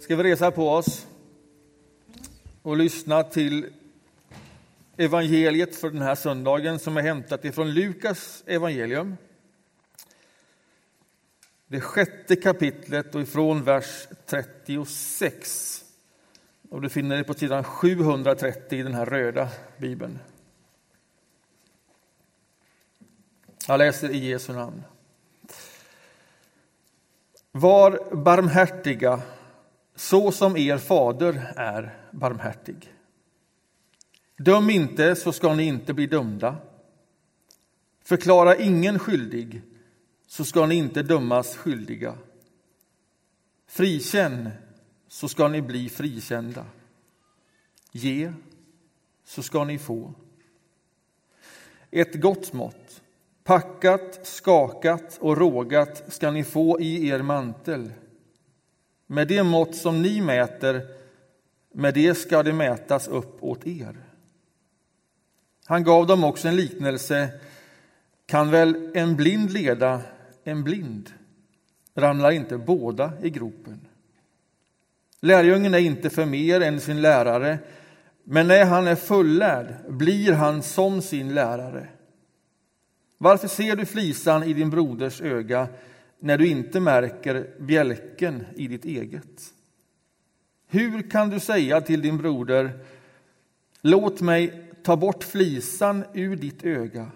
ska 0.00 0.16
vi 0.16 0.22
resa 0.22 0.50
på 0.50 0.70
oss 0.70 1.06
och 2.62 2.76
lyssna 2.76 3.22
till 3.22 3.66
evangeliet 4.96 5.76
för 5.76 5.90
den 5.90 6.02
här 6.02 6.14
söndagen 6.14 6.78
som 6.78 6.96
är 6.96 7.02
hämtat 7.02 7.44
ifrån 7.44 7.74
Lukas 7.74 8.44
evangelium. 8.46 9.16
Det 11.66 11.80
sjätte 11.80 12.36
kapitlet 12.36 13.14
och 13.14 13.20
ifrån 13.20 13.64
vers 13.64 14.08
36. 14.26 15.84
Och 16.70 16.80
du 16.80 16.88
finner 16.88 17.16
det 17.16 17.24
på 17.24 17.34
sidan 17.34 17.64
730 17.64 18.78
i 18.78 18.82
den 18.82 18.94
här 18.94 19.06
röda 19.06 19.48
bibeln. 19.76 20.18
Jag 23.66 23.78
läser 23.78 24.10
i 24.10 24.28
Jesu 24.28 24.52
namn. 24.52 24.82
Var 27.52 28.14
barmhärtiga 28.14 29.22
så 30.00 30.32
som 30.32 30.56
er 30.56 30.78
fader 30.78 31.52
är 31.56 32.08
barmhärtig. 32.10 32.94
Döm 34.36 34.70
inte, 34.70 35.16
så 35.16 35.32
ska 35.32 35.54
ni 35.54 35.64
inte 35.64 35.94
bli 35.94 36.06
dömda. 36.06 36.56
Förklara 38.04 38.56
ingen 38.56 38.98
skyldig, 38.98 39.62
så 40.26 40.44
ska 40.44 40.66
ni 40.66 40.74
inte 40.74 41.02
dömas 41.02 41.56
skyldiga. 41.56 42.18
Frikänn, 43.66 44.50
så 45.08 45.28
ska 45.28 45.48
ni 45.48 45.62
bli 45.62 45.88
frikända. 45.88 46.66
Ge, 47.92 48.32
så 49.24 49.42
ska 49.42 49.64
ni 49.64 49.78
få. 49.78 50.14
Ett 51.90 52.14
gott 52.14 52.52
mått, 52.52 53.02
packat, 53.44 54.26
skakat 54.26 55.18
och 55.20 55.36
rågat 55.36 56.12
ska 56.12 56.30
ni 56.30 56.44
få 56.44 56.80
i 56.80 57.08
er 57.08 57.22
mantel. 57.22 57.92
Med 59.12 59.28
det 59.28 59.42
mått 59.42 59.74
som 59.74 60.02
ni 60.02 60.20
mäter, 60.20 60.86
med 61.72 61.94
det 61.94 62.14
ska 62.14 62.42
det 62.42 62.52
mätas 62.52 63.08
upp 63.08 63.42
åt 63.42 63.66
er. 63.66 63.96
Han 65.64 65.84
gav 65.84 66.06
dem 66.06 66.24
också 66.24 66.48
en 66.48 66.56
liknelse. 66.56 67.28
Kan 68.26 68.50
väl 68.50 68.90
en 68.94 69.16
blind 69.16 69.50
leda 69.50 70.02
en 70.44 70.64
blind? 70.64 71.10
Ramlar 71.94 72.30
inte 72.30 72.58
båda 72.58 73.12
i 73.22 73.30
gropen? 73.30 73.80
Lärjungen 75.20 75.74
är 75.74 75.78
inte 75.78 76.10
för 76.10 76.24
mer 76.24 76.60
än 76.60 76.80
sin 76.80 77.02
lärare, 77.02 77.58
men 78.24 78.48
när 78.48 78.64
han 78.64 78.86
är 78.86 78.96
fullärd 78.96 79.74
blir 79.88 80.32
han 80.32 80.62
som 80.62 81.02
sin 81.02 81.34
lärare. 81.34 81.88
Varför 83.18 83.48
ser 83.48 83.76
du 83.76 83.86
flisan 83.86 84.42
i 84.42 84.52
din 84.52 84.70
broders 84.70 85.20
öga 85.20 85.68
när 86.20 86.38
du 86.38 86.46
inte 86.46 86.80
märker 86.80 87.50
bjälken 87.58 88.44
i 88.56 88.68
ditt 88.68 88.84
eget? 88.84 89.54
Hur 90.66 91.10
kan 91.10 91.30
du 91.30 91.40
säga 91.40 91.80
till 91.80 92.02
din 92.02 92.18
broder, 92.18 92.84
låt 93.80 94.20
mig 94.20 94.70
ta 94.82 94.96
bort 94.96 95.24
flisan 95.24 96.04
ur 96.14 96.36
ditt 96.36 96.64
öga 96.64 97.10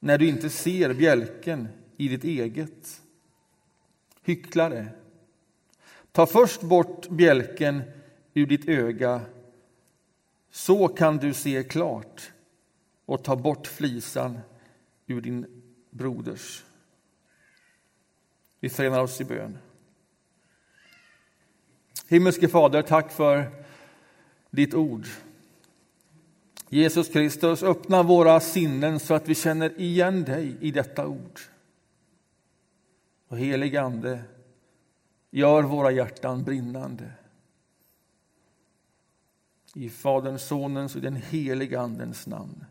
när 0.00 0.18
du 0.18 0.28
inte 0.28 0.50
ser 0.50 0.94
bjälken 0.94 1.68
i 1.96 2.08
ditt 2.08 2.24
eget? 2.24 3.02
Hycklare, 4.22 4.88
ta 6.12 6.26
först 6.26 6.62
bort 6.62 7.08
bjälken 7.08 7.82
ur 8.34 8.46
ditt 8.46 8.68
öga 8.68 9.20
så 10.50 10.88
kan 10.88 11.16
du 11.16 11.34
se 11.34 11.62
klart 11.62 12.32
och 13.06 13.24
ta 13.24 13.36
bort 13.36 13.66
flisan 13.66 14.38
ur 15.06 15.20
din 15.20 15.46
broders. 15.90 16.64
Vi 18.60 18.68
förenar 18.68 19.02
oss 19.02 19.20
i 19.20 19.24
bön. 19.24 19.58
Himmelske 22.08 22.48
Fader, 22.48 22.82
tack 22.82 23.12
för 23.12 23.64
ditt 24.50 24.74
ord. 24.74 25.06
Jesus 26.68 27.08
Kristus, 27.08 27.62
öppna 27.62 28.02
våra 28.02 28.40
sinnen 28.40 29.00
så 29.00 29.14
att 29.14 29.28
vi 29.28 29.34
känner 29.34 29.80
igen 29.80 30.24
dig 30.24 30.56
i 30.60 30.70
detta 30.70 31.06
ord. 31.06 31.40
Och 33.28 33.38
helig 33.38 33.76
Ande, 33.76 34.24
gör 35.30 35.62
våra 35.62 35.90
hjärtan 35.90 36.44
brinnande. 36.44 37.12
I 39.74 39.90
Faderns, 39.90 40.42
Sonens 40.46 40.94
och 40.94 41.00
den 41.00 41.16
helige 41.16 41.80
Andens 41.80 42.26
namn. 42.26 42.64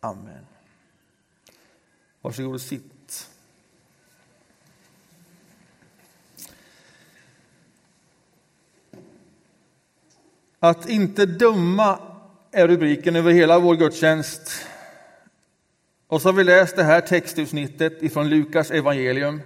Amen. 0.00 0.46
Varsågod 2.20 2.54
och 2.54 2.60
sitt. 2.60 2.95
Att 10.60 10.88
inte 10.88 11.26
döma 11.26 11.98
är 12.52 12.68
rubriken 12.68 13.16
över 13.16 13.32
hela 13.32 13.58
vår 13.58 13.74
gudstjänst. 13.76 14.66
Och 16.06 16.22
så 16.22 16.28
har 16.28 16.32
vi 16.32 16.44
läst 16.44 16.76
det 16.76 16.84
här 16.84 17.00
textutsnittet 17.00 18.02
ifrån 18.02 18.28
Lukas 18.28 18.70
evangelium. 18.70 19.40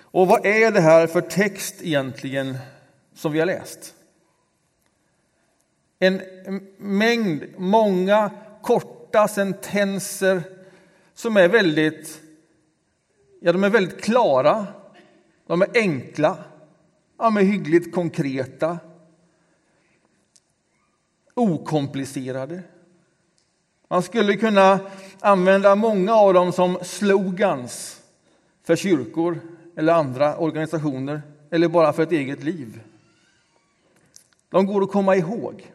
Och 0.00 0.26
vad 0.26 0.46
är 0.46 0.70
det 0.70 0.80
här 0.80 1.06
för 1.06 1.20
text 1.20 1.74
egentligen 1.80 2.58
som 3.14 3.32
vi 3.32 3.38
har 3.38 3.46
läst? 3.46 3.94
En 5.98 6.20
mängd, 6.78 7.44
många 7.56 8.30
korta 8.62 9.28
sentenser 9.28 10.42
som 11.14 11.36
är 11.36 11.48
väldigt, 11.48 12.20
ja, 13.40 13.52
de 13.52 13.64
är 13.64 13.70
väldigt 13.70 14.02
klara, 14.02 14.66
de 15.46 15.62
är 15.62 15.68
enkla, 15.74 16.38
de 17.16 17.36
är 17.36 17.42
hyggligt 17.42 17.94
konkreta, 17.94 18.78
okomplicerade. 21.40 22.62
Man 23.88 24.02
skulle 24.02 24.36
kunna 24.36 24.80
använda 25.20 25.74
många 25.74 26.14
av 26.14 26.34
dem 26.34 26.52
som 26.52 26.78
slogans 26.82 28.00
för 28.64 28.76
kyrkor 28.76 29.40
eller 29.76 29.92
andra 29.92 30.36
organisationer 30.36 31.22
eller 31.50 31.68
bara 31.68 31.92
för 31.92 32.02
ett 32.02 32.12
eget 32.12 32.42
liv. 32.42 32.80
De 34.48 34.66
går 34.66 34.82
att 34.82 34.90
komma 34.90 35.16
ihåg. 35.16 35.72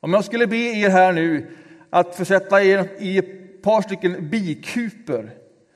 Om 0.00 0.14
jag 0.14 0.24
skulle 0.24 0.46
be 0.46 0.56
er 0.56 0.90
här 0.90 1.12
nu 1.12 1.56
att 1.90 2.16
försätta 2.16 2.64
er 2.64 2.88
i 2.98 3.18
ett 3.18 3.62
par 3.62 3.82
stycken 3.82 4.30
bikuper 4.30 5.30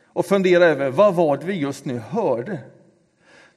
och 0.06 0.26
fundera 0.26 0.64
över 0.64 0.90
vad 0.90 1.14
var 1.14 1.36
det 1.36 1.46
vi 1.46 1.54
just 1.54 1.84
nu 1.84 1.98
hörde 1.98 2.58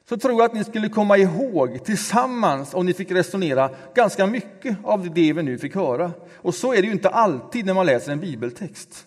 så 0.08 0.16
tror 0.16 0.32
jag 0.32 0.42
att 0.42 0.54
ni 0.54 0.64
skulle 0.64 0.88
komma 0.88 1.18
ihåg 1.18 1.84
tillsammans, 1.84 2.74
om 2.74 2.86
ni 2.86 2.94
fick 2.94 3.10
resonera, 3.10 3.70
ganska 3.94 4.26
mycket 4.26 4.76
av 4.82 5.14
det 5.14 5.32
vi 5.32 5.42
nu 5.42 5.58
fick 5.58 5.74
höra. 5.74 6.12
Och 6.36 6.54
så 6.54 6.72
är 6.74 6.82
det 6.82 6.86
ju 6.86 6.92
inte 6.92 7.08
alltid 7.08 7.66
när 7.66 7.74
man 7.74 7.86
läser 7.86 8.12
en 8.12 8.20
bibeltext. 8.20 9.06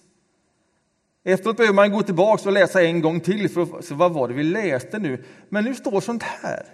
Efteråt 1.24 1.58
behöver 1.58 1.76
man 1.76 1.92
gå 1.92 2.02
tillbaka 2.02 2.50
och 2.50 2.54
läsa 2.54 2.84
en 2.84 3.02
gång 3.02 3.20
till 3.20 3.50
för 3.50 3.62
att 3.62 3.86
se 3.86 3.96
vad 3.96 4.14
var 4.14 4.28
det 4.28 4.34
vi 4.34 4.44
läste 4.44 5.00
nu. 5.00 5.24
Men 5.50 5.64
nu 5.64 5.76
står 5.76 6.02
sånt 6.02 6.24
här, 6.24 6.66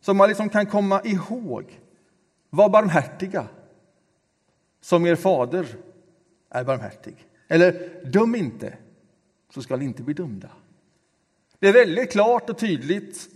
som 0.00 0.16
man 0.16 0.28
liksom 0.28 0.48
kan 0.48 0.66
komma 0.66 1.00
ihåg. 1.04 1.80
Var 2.50 2.68
barmhärtiga, 2.68 3.46
som 4.80 5.06
er 5.06 5.16
fader 5.16 5.66
är 6.50 6.64
barmhärtig. 6.64 7.26
Eller 7.48 8.00
döm 8.04 8.34
inte, 8.34 8.74
så 9.54 9.62
skall 9.62 9.78
ni 9.78 9.84
inte 9.84 10.02
bli 10.02 10.14
dömda. 10.14 10.48
Det 11.58 11.68
är 11.68 11.72
väldigt 11.72 12.12
klart 12.12 12.50
och 12.50 12.58
tydligt. 12.58 13.33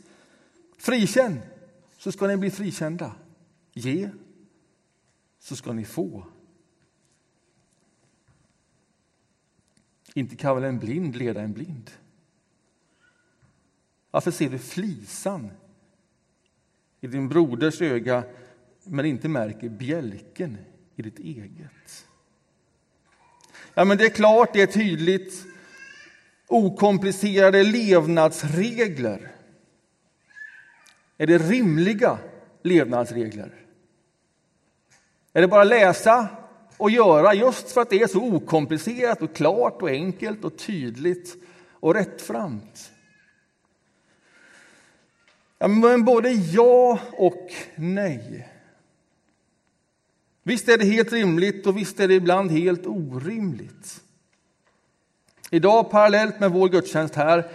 Frikänn, 0.78 1.40
så 1.96 2.12
ska 2.12 2.26
ni 2.26 2.36
bli 2.36 2.50
frikända. 2.50 3.12
Ge, 3.72 4.10
så 5.38 5.56
ska 5.56 5.72
ni 5.72 5.84
få. 5.84 6.26
Inte 10.14 10.36
kan 10.36 10.54
väl 10.54 10.64
en 10.64 10.78
blind 10.78 11.16
leda 11.16 11.40
en 11.42 11.52
blind? 11.52 11.90
Varför 14.10 14.30
ser 14.30 14.50
du 14.50 14.58
flisan 14.58 15.50
i 17.00 17.06
din 17.06 17.28
broders 17.28 17.80
öga 17.80 18.24
men 18.84 19.04
inte 19.04 19.28
märker 19.28 19.68
bjälken 19.68 20.58
i 20.96 21.02
ditt 21.02 21.18
eget? 21.18 22.08
Ja, 23.74 23.84
men 23.84 23.98
det 23.98 24.04
är 24.04 24.10
klart, 24.10 24.52
det 24.52 24.62
är 24.62 24.66
tydligt. 24.66 25.46
Okomplicerade 26.46 27.62
levnadsregler. 27.62 29.37
Är 31.18 31.26
det 31.26 31.38
rimliga 31.38 32.18
levnadsregler? 32.62 33.54
Är 35.32 35.40
det 35.40 35.48
bara 35.48 35.64
läsa 35.64 36.28
och 36.76 36.90
göra 36.90 37.34
just 37.34 37.70
för 37.70 37.80
att 37.80 37.90
det 37.90 38.02
är 38.02 38.06
så 38.06 38.22
okomplicerat 38.22 39.22
och 39.22 39.36
klart 39.36 39.82
och 39.82 39.88
enkelt 39.88 40.44
och 40.44 40.58
tydligt 40.58 41.36
och 41.72 41.94
rättframt? 41.94 42.92
Ja, 45.58 45.68
men 45.68 46.04
både 46.04 46.30
ja 46.30 46.98
och 47.12 47.52
nej. 47.74 48.48
Visst 50.42 50.68
är 50.68 50.78
det 50.78 50.84
helt 50.84 51.12
rimligt 51.12 51.66
och 51.66 51.76
visst 51.76 52.00
är 52.00 52.08
det 52.08 52.14
ibland 52.14 52.50
helt 52.50 52.86
orimligt. 52.86 54.00
Idag, 55.50 55.90
parallellt 55.90 56.40
med 56.40 56.50
vår 56.50 56.68
gudstjänst 56.68 57.14
här, 57.14 57.50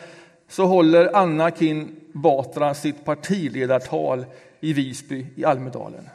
så 0.53 0.65
håller 0.65 1.15
Anna 1.15 1.51
Kin 1.51 1.95
Batra 2.11 2.73
sitt 2.73 3.05
partiledartal 3.05 4.25
i 4.59 4.73
Visby 4.73 5.25
i 5.35 5.45
Almedalen. 5.45 6.09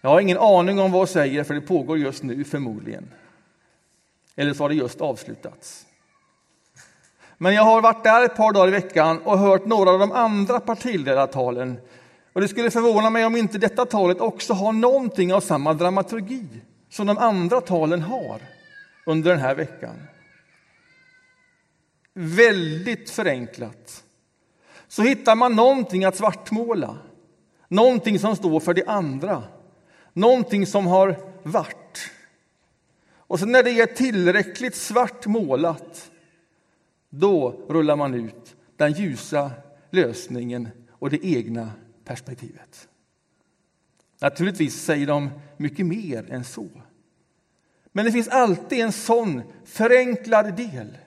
Jag 0.00 0.10
har 0.10 0.20
ingen 0.20 0.38
aning 0.38 0.80
om 0.80 0.92
vad 0.92 1.00
jag 1.00 1.08
säger, 1.08 1.44
för 1.44 1.54
det 1.54 1.60
pågår 1.60 1.98
just 1.98 2.22
nu 2.22 2.44
förmodligen. 2.44 3.10
Eller 4.36 4.54
så 4.54 4.64
har 4.64 4.68
det 4.68 4.74
just 4.74 5.00
avslutats. 5.00 5.86
Men 7.38 7.54
jag 7.54 7.62
har 7.62 7.82
varit 7.82 8.04
där 8.04 8.24
ett 8.24 8.36
par 8.36 8.52
dagar 8.52 8.68
i 8.68 8.70
veckan 8.70 9.18
och 9.18 9.38
hört 9.38 9.66
några 9.66 9.90
av 9.90 9.98
de 9.98 10.12
andra 10.12 10.60
partiledartalen. 10.60 11.78
Och 12.32 12.40
det 12.40 12.48
skulle 12.48 12.70
förvåna 12.70 13.10
mig 13.10 13.24
om 13.24 13.36
inte 13.36 13.58
detta 13.58 13.86
talet 13.86 14.20
också 14.20 14.52
har 14.52 14.72
någonting 14.72 15.34
av 15.34 15.40
samma 15.40 15.74
dramaturgi 15.74 16.46
som 16.90 17.06
de 17.06 17.18
andra 17.18 17.60
talen 17.60 18.02
har 18.02 18.40
under 19.06 19.30
den 19.30 19.40
här 19.40 19.54
veckan. 19.54 19.96
Väldigt 22.14 23.10
förenklat 23.10 24.04
så 24.88 25.02
hittar 25.02 25.36
man 25.36 25.56
någonting 25.56 26.04
att 26.04 26.16
svartmåla, 26.16 26.98
någonting 27.68 28.18
som 28.18 28.36
står 28.36 28.60
för 28.60 28.74
det 28.74 28.86
andra, 28.86 29.42
någonting 30.12 30.66
som 30.66 30.86
har 30.86 31.16
varit. 31.42 32.10
Och 33.14 33.38
sen 33.38 33.52
när 33.52 33.62
det 33.62 33.70
är 33.70 33.86
tillräckligt 33.86 34.76
svart 34.76 35.26
målat, 35.26 36.10
då 37.10 37.64
rullar 37.68 37.96
man 37.96 38.14
ut 38.14 38.56
den 38.76 38.92
ljusa 38.92 39.50
lösningen 39.90 40.68
och 40.90 41.10
det 41.10 41.26
egna 41.26 41.70
perspektivet. 42.04 42.88
Naturligtvis 44.20 44.84
säger 44.84 45.06
de 45.06 45.30
mycket 45.56 45.86
mer 45.86 46.32
än 46.32 46.44
så. 46.44 46.68
Men 47.92 48.04
det 48.04 48.12
finns 48.12 48.28
alltid 48.28 48.80
en 48.80 48.92
sån 48.92 49.42
förenklad 49.64 50.56
del 50.56 50.98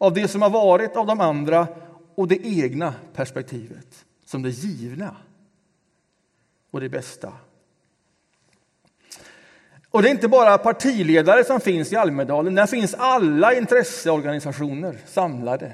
av 0.00 0.14
det 0.14 0.28
som 0.28 0.42
har 0.42 0.50
varit 0.50 0.96
av 0.96 1.06
de 1.06 1.20
andra 1.20 1.68
och 2.14 2.28
det 2.28 2.46
egna 2.46 2.94
perspektivet 3.14 4.04
som 4.24 4.42
det 4.42 4.50
givna 4.50 5.16
och 6.70 6.80
det 6.80 6.88
bästa. 6.88 7.32
Och 9.90 10.02
det 10.02 10.08
är 10.08 10.10
inte 10.10 10.28
bara 10.28 10.58
partiledare 10.58 11.44
som 11.44 11.60
finns 11.60 11.92
i 11.92 11.96
Almedalen, 11.96 12.54
där 12.54 12.66
finns 12.66 12.94
alla 12.94 13.54
intresseorganisationer 13.54 14.98
samlade. 15.06 15.72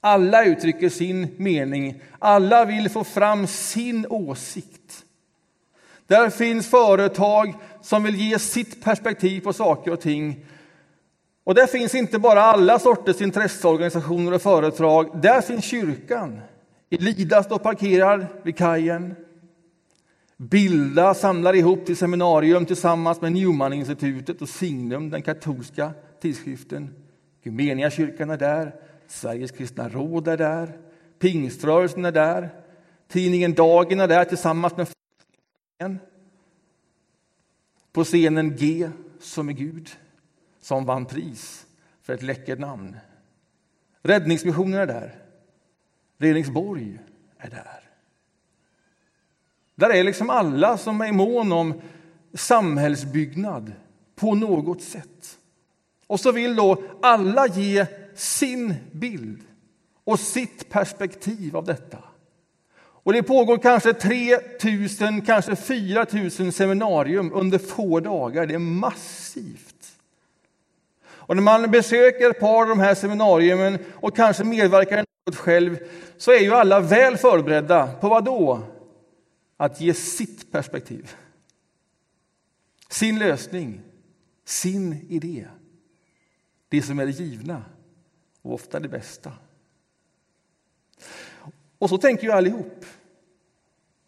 Alla 0.00 0.44
uttrycker 0.44 0.88
sin 0.88 1.34
mening, 1.36 2.02
alla 2.18 2.64
vill 2.64 2.90
få 2.90 3.04
fram 3.04 3.46
sin 3.46 4.06
åsikt. 4.10 5.04
Där 6.06 6.30
finns 6.30 6.70
företag 6.70 7.54
som 7.82 8.02
vill 8.02 8.16
ge 8.16 8.38
sitt 8.38 8.84
perspektiv 8.84 9.40
på 9.40 9.52
saker 9.52 9.92
och 9.92 10.00
ting. 10.00 10.46
Och 11.46 11.54
där 11.54 11.66
finns 11.66 11.94
inte 11.94 12.18
bara 12.18 12.42
alla 12.42 12.78
sorters 12.78 13.20
intresseorganisationer 13.20 14.32
och 14.32 14.42
företag, 14.42 15.22
där 15.22 15.40
finns 15.40 15.64
kyrkan. 15.64 16.40
Elida 16.90 17.42
står 17.42 17.58
parkerad 17.58 18.26
vid 18.42 18.56
kajen. 18.56 19.14
Bilda 20.36 21.14
samlar 21.14 21.54
ihop 21.54 21.86
till 21.86 21.96
seminarium 21.96 22.66
tillsammans 22.66 23.20
med 23.20 23.32
Newman-institutet 23.32 24.42
och 24.42 24.48
Signum, 24.48 25.10
den 25.10 25.22
katolska 25.22 25.92
tidskriften. 26.20 26.94
kyrkan 27.90 28.30
är 28.30 28.36
där, 28.36 28.74
Sveriges 29.08 29.50
kristna 29.50 29.88
råd 29.88 30.28
är 30.28 30.36
där, 30.36 30.76
Pingströrelsen 31.18 32.04
är 32.04 32.12
där, 32.12 32.50
tidningen 33.08 33.54
Dagen 33.54 34.00
är 34.00 34.08
där 34.08 34.24
tillsammans 34.24 34.76
med 34.76 34.88
på 37.92 38.04
scenen 38.04 38.56
G 38.56 38.90
som 39.20 39.48
är 39.48 39.52
Gud, 39.52 39.90
som 40.66 40.84
vann 40.84 41.06
pris 41.06 41.66
för 42.02 42.12
ett 42.12 42.22
läckert 42.22 42.58
namn. 42.58 42.96
Räddningsmissionen 44.02 44.80
är 44.80 44.86
där. 44.86 45.14
Reningsborg 46.18 46.98
är 47.38 47.50
där. 47.50 47.80
Där 49.74 49.90
är 49.90 50.04
liksom 50.04 50.30
alla 50.30 50.78
som 50.78 51.00
är 51.00 51.12
mån 51.12 51.52
om 51.52 51.80
samhällsbyggnad 52.34 53.72
på 54.14 54.34
något 54.34 54.82
sätt. 54.82 55.38
Och 56.06 56.20
så 56.20 56.32
vill 56.32 56.56
då 56.56 56.82
alla 57.02 57.46
ge 57.46 57.86
sin 58.14 58.74
bild 58.92 59.42
och 60.04 60.20
sitt 60.20 60.68
perspektiv 60.68 61.56
av 61.56 61.64
detta. 61.64 61.98
Och 62.78 63.12
det 63.12 63.22
pågår 63.22 63.58
kanske 63.58 63.92
3 63.92 64.38
000, 65.00 65.26
kanske 65.26 65.56
4 65.56 66.06
000 66.12 66.52
seminarium 66.52 67.32
under 67.32 67.58
få 67.58 68.00
dagar. 68.00 68.46
Det 68.46 68.54
är 68.54 68.58
massivt. 68.58 69.75
Och 71.26 71.36
när 71.36 71.42
man 71.42 71.70
besöker 71.70 72.30
ett 72.30 72.40
par 72.40 72.62
av 72.62 72.68
de 72.68 72.80
här 72.80 72.94
seminarierna 72.94 73.78
och 73.94 74.16
kanske 74.16 74.44
medverkar 74.44 74.98
i 74.98 75.04
något 75.26 75.36
själv 75.36 75.78
så 76.16 76.32
är 76.32 76.40
ju 76.40 76.54
alla 76.54 76.80
väl 76.80 77.16
förberedda 77.16 77.92
på 78.00 78.08
vad 78.08 78.24
då? 78.24 78.62
Att 79.56 79.80
ge 79.80 79.94
sitt 79.94 80.52
perspektiv. 80.52 81.16
Sin 82.88 83.18
lösning, 83.18 83.80
sin 84.44 85.06
idé. 85.08 85.46
Det 86.68 86.82
som 86.82 86.98
är 86.98 87.06
det 87.06 87.12
givna 87.12 87.64
och 88.42 88.54
ofta 88.54 88.80
det 88.80 88.88
bästa. 88.88 89.32
Och 91.78 91.88
så 91.88 91.98
tänker 91.98 92.24
ju 92.24 92.32
allihop. 92.32 92.84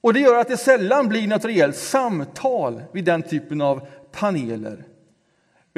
Och 0.01 0.15
det 0.15 0.21
gör 0.21 0.41
att 0.41 0.49
det 0.49 0.57
sällan 0.57 1.09
blir 1.09 1.29
något 1.29 1.45
rejält 1.45 1.77
samtal 1.77 2.83
vid 2.93 3.05
den 3.05 3.23
typen 3.23 3.61
av 3.61 3.87
paneler. 4.13 4.85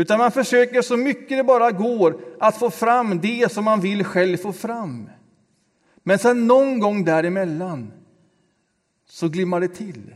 Utan 0.01 0.19
man 0.19 0.33
försöker 0.33 0.83
så 0.83 0.97
mycket 0.97 1.39
det 1.39 1.45
bara 1.45 1.71
går 1.71 2.21
att 2.41 2.59
få 2.59 2.71
fram 2.71 3.21
det 3.21 3.53
som 3.53 3.65
man 3.65 3.81
vill 3.81 4.05
själv 4.05 4.37
få 4.37 4.53
fram. 4.53 5.11
Men 6.03 6.19
sen 6.19 6.47
någon 6.47 6.79
gång 6.79 7.05
däremellan 7.05 7.93
så 9.09 9.29
glimmar 9.29 9.61
det 9.61 9.69
till. 9.69 10.15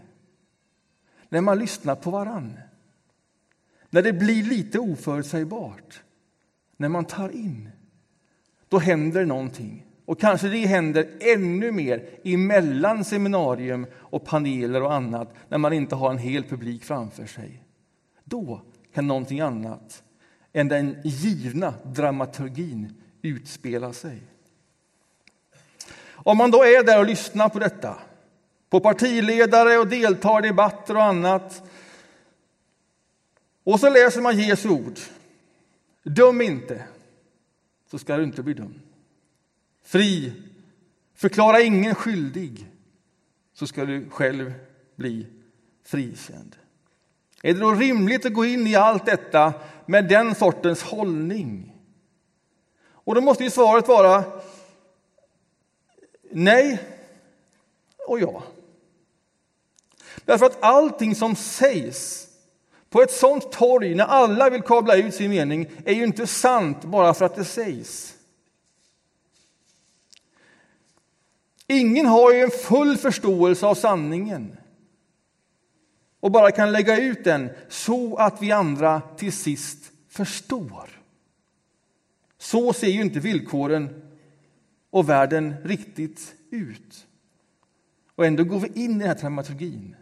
När 1.29 1.41
man 1.41 1.59
lyssnar 1.59 1.95
på 1.95 2.11
varann. 2.11 2.59
När 3.91 4.03
det 4.03 4.13
blir 4.13 4.43
lite 4.43 4.79
oförutsägbart. 4.79 6.03
När 6.77 6.89
man 6.89 7.05
tar 7.05 7.29
in. 7.29 7.71
Då 8.69 8.79
händer 8.79 9.25
någonting. 9.25 9.87
Och 10.07 10.21
kanske 10.21 10.49
det 10.49 10.67
händer 10.67 11.11
ännu 11.21 11.73
mer 11.73 12.09
emellan 12.25 13.05
seminarium 13.05 13.87
och 13.95 14.25
paneler 14.25 14.83
och 14.83 14.95
annat 14.95 15.35
när 15.49 15.59
man 15.59 15.73
inte 15.73 15.95
har 15.95 16.11
en 16.11 16.19
hel 16.19 16.45
publik 16.45 16.85
framför 16.85 17.27
sig. 17.27 17.63
Då 18.25 18.61
än 18.95 19.07
någonting 19.07 19.41
annat 19.41 20.03
än 20.53 20.69
den 20.69 20.97
givna 21.05 21.75
dramaturgin 21.85 22.95
utspelar 23.23 23.93
sig. 23.93 24.23
Om 26.11 26.39
man 26.39 26.51
då 26.51 26.63
är 26.65 26.85
där 26.85 26.99
och 26.99 27.07
lyssnar 27.07 27.49
på 27.49 27.59
detta, 27.59 27.99
på 28.71 28.81
partiledare 28.81 29.79
och 29.79 29.89
deltar 29.89 30.45
i 30.45 30.49
debatter 30.49 30.97
och 30.97 31.05
annat 31.05 31.71
och 33.65 33.81
så 33.81 33.91
läser 33.91 34.21
man 34.21 34.39
Jesu 34.39 34.69
ord. 34.69 34.99
Döm 36.03 36.41
inte, 36.41 36.85
så 37.91 37.99
ska 37.99 38.17
du 38.17 38.25
inte 38.25 38.43
bli 38.43 38.55
dömd. 38.55 38.81
Fri. 39.83 40.33
Förklara 41.15 41.61
ingen 41.61 41.95
skyldig, 41.95 42.71
så 43.53 43.67
ska 43.67 43.85
du 43.85 44.11
själv 44.11 44.53
bli 44.97 45.27
frikänd. 45.85 46.57
Är 47.45 47.55
det 47.55 47.61
då 47.61 47.73
rimligt 47.73 48.27
att 48.27 48.33
gå 48.33 48.45
in 48.45 48.67
i 48.67 48.75
allt 48.75 49.07
detta 49.07 49.53
med 49.87 50.09
den 50.09 50.35
sortens 50.35 50.83
hållning? 50.83 51.77
Och 52.87 53.15
då 53.15 53.21
måste 53.21 53.45
ju 53.45 53.51
svaret 53.51 53.89
vara 53.89 54.25
nej 56.31 56.83
och 58.09 58.21
ja. 58.21 58.43
Därför 60.25 60.47
att 60.47 60.63
allting 60.63 61.15
som 61.15 61.37
sägs 61.37 62.29
på 62.91 63.03
ett 63.03 63.13
sånt 63.13 63.53
torg 63.53 63.95
när 63.95 64.05
alla 64.05 64.51
vill 64.51 64.63
kabla 64.63 64.97
ut 64.97 65.15
sin 65.15 65.31
mening 65.31 65.71
är 65.85 65.95
ju 65.95 66.05
inte 66.05 66.27
sant 66.27 66.85
bara 66.85 67.15
för 67.15 67.25
att 67.25 67.37
det 67.37 67.45
sägs. 67.45 68.15
Ingen 71.67 72.07
har 72.07 72.33
ju 72.33 72.41
en 72.41 72.51
full 72.51 72.97
förståelse 72.97 73.67
av 73.67 73.75
sanningen 73.75 74.57
och 76.25 76.31
bara 76.31 76.51
kan 76.51 76.73
lägga 76.73 76.99
ut 76.99 77.25
den 77.25 77.51
så 77.69 78.17
att 78.17 78.43
vi 78.43 78.53
andra 78.53 79.03
till 79.17 79.33
sist 79.33 79.93
förstår. 80.09 80.91
Så 82.39 82.73
ser 82.73 82.87
ju 82.87 83.01
inte 83.01 83.21
villkoren 83.21 84.03
och 84.91 85.09
världen 85.09 85.55
riktigt 85.65 86.35
ut. 86.51 87.07
Och 88.15 88.27
ändå 88.27 88.45
går 88.45 88.61
vi 88.61 88.83
in 88.83 88.91
i 88.91 88.99
den 88.99 89.09
här 89.09 89.15
dramaturgin. 89.15 89.97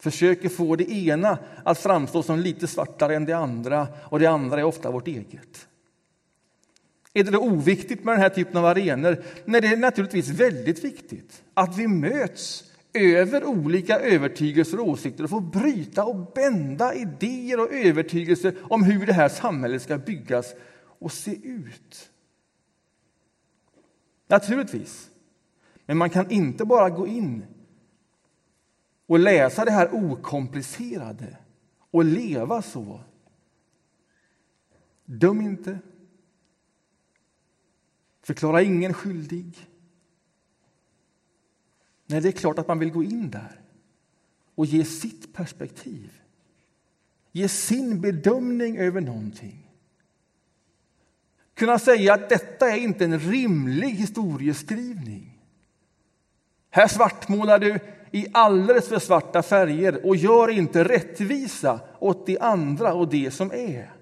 Försöker 0.00 0.48
få 0.48 0.76
det 0.76 0.90
ena 0.90 1.38
att 1.64 1.78
framstå 1.78 2.22
som 2.22 2.38
lite 2.38 2.66
svartare 2.66 3.16
än 3.16 3.24
det 3.24 3.36
andra 3.36 3.88
och 4.04 4.18
det 4.18 4.26
andra 4.26 4.60
är 4.60 4.64
ofta 4.64 4.90
vårt 4.90 5.08
eget. 5.08 5.68
Är 7.12 7.24
det 7.24 7.30
då 7.30 7.38
oviktigt 7.38 8.04
med 8.04 8.14
den 8.14 8.22
här 8.22 8.28
typen 8.28 8.56
av 8.56 8.64
arenor? 8.64 9.24
Nej, 9.44 9.60
det 9.60 9.68
är 9.68 9.76
naturligtvis 9.76 10.28
väldigt 10.28 10.84
viktigt 10.84 11.42
att 11.54 11.76
vi 11.78 11.88
möts 11.88 12.71
över 12.94 13.44
olika 13.44 14.00
övertygelser 14.00 14.80
och 14.80 14.88
åsikter 14.88 15.24
och 15.24 15.30
få 15.30 15.40
bryta 15.40 16.04
och 16.04 16.32
bända 16.32 16.94
idéer 16.94 17.60
och 17.60 17.72
övertygelser 17.72 18.56
om 18.62 18.82
hur 18.82 19.06
det 19.06 19.12
här 19.12 19.28
samhället 19.28 19.82
ska 19.82 19.98
byggas 19.98 20.54
och 20.78 21.12
se 21.12 21.34
ut. 21.46 22.10
Naturligtvis 24.26 25.10
Men 25.86 25.96
man 25.96 26.10
kan 26.10 26.30
inte 26.30 26.64
bara 26.64 26.90
gå 26.90 27.06
in 27.06 27.46
och 29.06 29.18
läsa 29.18 29.64
det 29.64 29.70
här 29.70 29.94
okomplicerade 29.94 31.36
och 31.90 32.04
leva 32.04 32.62
så. 32.62 33.00
Döm 35.04 35.40
inte. 35.40 35.78
Förklara 38.22 38.62
ingen 38.62 38.94
skyldig. 38.94 39.71
Nej, 42.12 42.20
det 42.20 42.28
är 42.28 42.32
klart 42.32 42.58
att 42.58 42.68
man 42.68 42.78
vill 42.78 42.90
gå 42.90 43.02
in 43.02 43.30
där 43.30 43.60
och 44.54 44.66
ge 44.66 44.84
sitt 44.84 45.32
perspektiv. 45.32 46.12
Ge 47.32 47.48
sin 47.48 48.00
bedömning 48.00 48.78
över 48.78 49.00
någonting. 49.00 49.70
Kunna 51.54 51.78
säga 51.78 52.14
att 52.14 52.28
detta 52.28 52.70
är 52.70 52.76
inte 52.76 53.04
en 53.04 53.18
rimlig 53.18 53.90
historieskrivning. 53.90 55.38
Här 56.70 56.88
svartmålar 56.88 57.58
du 57.58 57.78
i 58.10 58.26
alldeles 58.32 58.88
för 58.88 58.98
svarta 58.98 59.42
färger 59.42 60.06
och 60.06 60.16
gör 60.16 60.48
inte 60.50 60.84
rättvisa 60.84 61.80
åt 61.98 62.26
det 62.26 62.38
andra 62.38 62.94
och 62.94 63.08
det 63.08 63.30
som 63.30 63.52
är. 63.52 63.92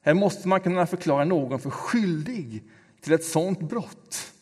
Här 0.00 0.14
måste 0.14 0.48
man 0.48 0.60
kunna 0.60 0.86
förklara 0.86 1.24
någon 1.24 1.60
för 1.60 1.70
skyldig 1.70 2.62
till 3.00 3.12
ett 3.12 3.24
sådant 3.24 3.60
brott. 3.60 4.32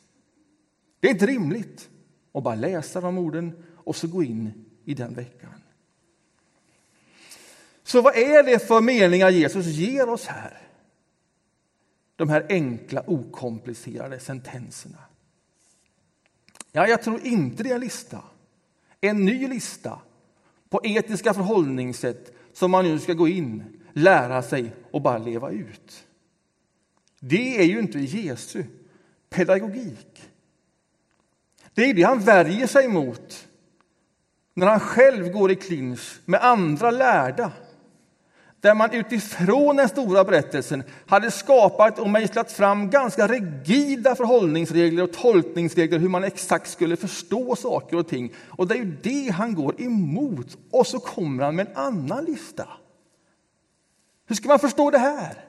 Det 1.01 1.09
är 1.09 1.13
inte 1.13 1.27
rimligt 1.27 1.91
och 2.35 2.43
bara 2.43 2.55
läsa 2.55 3.01
de 3.01 3.19
orden 3.19 3.65
och 3.75 3.97
så 3.97 4.07
gå 4.07 4.23
in 4.23 4.65
i 4.85 4.95
den 4.95 5.15
veckan. 5.15 5.63
Så 7.83 8.03
vad 8.03 8.17
är 8.17 8.43
det 8.43 8.59
för 8.59 8.81
meningar 8.81 9.31
Jesus 9.31 9.67
ger 9.67 10.09
oss 10.09 10.27
här? 10.27 10.59
De 12.17 12.29
här 12.29 12.47
enkla, 12.49 13.03
okomplicerade 13.07 14.21
sentenserna. 14.21 14.99
Ja, 16.73 16.89
jag 16.89 17.03
tror 17.03 17.21
inte 17.27 17.63
det 17.63 17.71
är 17.71 17.75
en 17.75 17.81
lista. 17.81 18.23
En 19.01 19.25
ny 19.25 19.49
lista 19.49 20.01
på 20.69 20.81
etiska 20.85 21.35
förhållningssätt 21.35 22.35
som 22.53 22.71
man 22.71 22.85
nu 22.85 22.99
ska 22.99 23.13
gå 23.13 23.29
in, 23.29 23.83
lära 23.93 24.43
sig 24.43 24.73
och 24.91 25.03
bara 25.03 25.19
leva 25.19 25.51
ut. 25.51 26.07
Det 27.21 27.61
är 27.61 27.65
ju 27.65 27.79
inte 27.79 27.99
Jesu 27.99 28.65
pedagogik. 29.31 30.34
Det 31.75 31.85
är 31.85 31.95
det 31.95 32.03
han 32.03 32.21
värjer 32.21 32.67
sig 32.67 32.89
mot 32.89 33.49
när 34.55 34.67
han 34.67 34.81
själv 34.81 35.33
går 35.33 35.51
i 35.51 35.55
clinch 35.55 36.21
med 36.25 36.45
andra 36.45 36.91
lärda 36.91 37.53
där 38.65 38.75
man 38.75 38.93
utifrån 38.93 39.77
den 39.77 39.89
stora 39.89 40.25
berättelsen 40.25 40.83
hade 41.07 41.31
skapat 41.31 41.99
och 41.99 42.11
mejslat 42.11 42.53
fram 42.53 42.91
ganska 42.91 43.27
rigida 43.27 44.15
förhållningsregler 44.15 45.03
och 45.03 45.13
tolkningsregler 45.13 45.99
hur 45.99 46.09
man 46.09 46.25
exakt 46.25 46.71
skulle 46.71 46.97
förstå 46.97 47.57
saker 47.57 47.97
och 47.97 48.09
ting. 48.09 48.35
Och 48.49 48.67
det 48.67 48.75
är 48.75 48.79
ju 48.79 48.97
det 49.03 49.33
han 49.33 49.55
går 49.55 49.81
emot. 49.81 50.57
Och 50.71 50.87
så 50.87 50.99
kommer 51.01 51.45
han 51.45 51.57
med 51.57 51.67
en 51.69 51.77
annan 51.77 52.25
lista. 52.25 52.69
Hur 54.27 54.35
ska 54.35 54.49
man 54.49 54.59
förstå 54.59 54.91
det 54.91 54.99
här? 54.99 55.45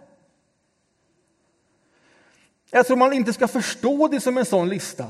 Jag 2.72 2.88
tror 2.88 2.98
man 2.98 3.14
inte 3.14 3.34
ska 3.34 3.48
förstå 3.48 4.08
det 4.08 4.20
som 4.20 4.38
en 4.38 4.46
sån 4.46 4.70
lista. 4.70 5.06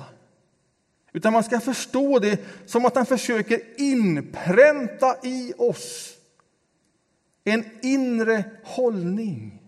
Utan 1.16 1.34
man 1.34 1.44
ska 1.44 1.60
förstå 1.60 2.20
det 2.20 2.40
som 2.66 2.86
att 2.86 2.96
han 2.96 3.06
försöker 3.06 3.60
inpränta 3.78 5.16
i 5.24 5.54
oss 5.58 6.14
en 7.44 7.66
inre 7.82 8.44
hållning. 8.64 9.62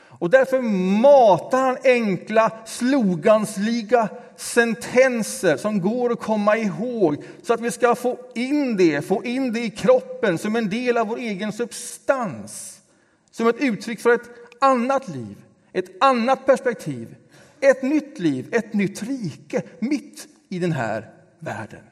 Och 0.00 0.30
därför 0.30 0.60
matar 1.00 1.60
han 1.60 1.76
enkla, 1.84 2.52
slogansliga 2.66 4.08
sentenser 4.36 5.56
som 5.56 5.80
går 5.80 6.12
att 6.12 6.20
komma 6.20 6.56
ihåg 6.56 7.24
så 7.42 7.54
att 7.54 7.60
vi 7.60 7.70
ska 7.70 7.94
få 7.94 8.18
in 8.34 8.76
det, 8.76 9.02
få 9.02 9.24
in 9.24 9.52
det 9.52 9.60
i 9.60 9.70
kroppen 9.70 10.38
som 10.38 10.56
en 10.56 10.68
del 10.68 10.96
av 10.96 11.06
vår 11.06 11.18
egen 11.18 11.52
substans. 11.52 12.80
Som 13.30 13.48
ett 13.48 13.60
uttryck 13.60 14.00
för 14.00 14.14
ett 14.14 14.30
annat 14.60 15.08
liv, 15.08 15.36
ett 15.72 16.02
annat 16.02 16.46
perspektiv, 16.46 17.16
ett 17.60 17.82
nytt 17.82 18.18
liv, 18.18 18.48
ett 18.52 18.74
nytt 18.74 19.02
rike 19.02 19.62
mitt 19.78 20.26
i 20.50 20.58
den 20.58 20.72
här 20.72 21.10
världen. 21.38 21.84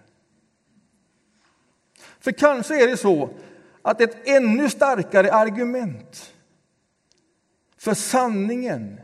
För 2.21 2.33
kanske 2.33 2.83
är 2.83 2.89
det 2.89 2.97
så 2.97 3.31
att 3.83 4.01
ett 4.01 4.29
ännu 4.29 4.71
starkare 4.71 5.33
argument 5.33 6.35
för 7.77 7.95
sanningen 7.95 9.01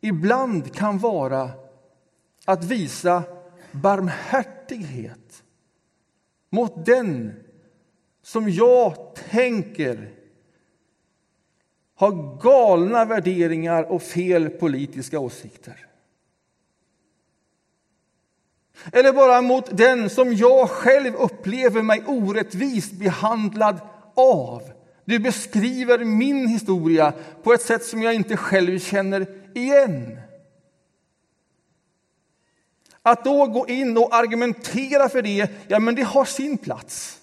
ibland 0.00 0.74
kan 0.74 0.98
vara 0.98 1.50
att 2.44 2.64
visa 2.64 3.22
barmhärtighet 3.72 5.42
mot 6.50 6.86
den 6.86 7.32
som 8.22 8.50
jag 8.50 9.14
tänker 9.14 10.14
har 11.94 12.40
galna 12.42 13.04
värderingar 13.04 13.84
och 13.84 14.02
fel 14.02 14.50
politiska 14.50 15.18
åsikter. 15.18 15.89
Eller 18.92 19.12
bara 19.12 19.42
mot 19.42 19.76
den 19.76 20.10
som 20.10 20.34
jag 20.34 20.70
själv 20.70 21.14
upplever 21.14 21.82
mig 21.82 22.04
orättvist 22.06 22.92
behandlad 22.92 23.80
av. 24.14 24.62
Du 25.04 25.18
beskriver 25.18 26.04
min 26.04 26.46
historia 26.46 27.12
på 27.42 27.52
ett 27.52 27.62
sätt 27.62 27.84
som 27.84 28.02
jag 28.02 28.14
inte 28.14 28.36
själv 28.36 28.78
känner 28.78 29.26
igen. 29.54 30.20
Att 33.02 33.24
då 33.24 33.46
gå 33.46 33.68
in 33.68 33.96
och 33.96 34.14
argumentera 34.14 35.08
för 35.08 35.22
det, 35.22 35.50
ja 35.68 35.78
men 35.78 35.94
det 35.94 36.02
har 36.02 36.24
sin 36.24 36.58
plats. 36.58 37.20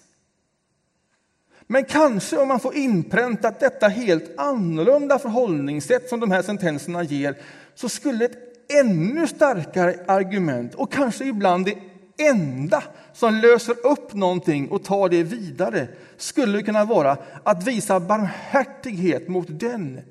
Men 1.67 1.85
kanske 1.85 2.37
om 2.37 2.47
man 2.47 2.59
får 2.59 2.75
inpräntat 2.75 3.59
detta 3.59 3.87
helt 3.87 4.39
annorlunda 4.39 5.19
förhållningssätt 5.19 6.09
som 6.09 6.19
de 6.19 6.31
här 6.31 6.41
sentenserna 6.41 7.03
ger, 7.03 7.35
så 7.75 7.89
skulle 7.89 8.25
ett 8.25 8.46
ännu 8.69 9.27
starkare 9.27 9.95
argument 10.07 10.75
och 10.75 10.91
kanske 10.91 11.25
ibland 11.25 11.65
det 11.65 11.77
enda 12.17 12.83
som 13.13 13.35
löser 13.35 13.85
upp 13.85 14.13
någonting 14.13 14.69
och 14.69 14.83
tar 14.83 15.09
det 15.09 15.23
vidare 15.23 15.87
skulle 16.17 16.63
kunna 16.63 16.85
vara 16.85 17.17
att 17.43 17.67
visa 17.67 17.99
barmhärtighet 17.99 19.27
mot 19.27 19.47
den, 19.49 20.01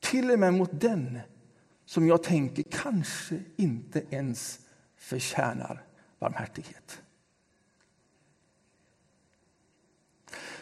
till 0.00 0.30
och 0.30 0.38
med 0.38 0.54
mot 0.54 0.80
den 0.80 1.20
som 1.86 2.06
jag 2.06 2.22
tänker 2.22 2.62
kanske 2.62 3.34
inte 3.56 4.02
ens 4.10 4.58
förtjänar 4.98 5.82
barmhärtighet. 6.18 7.00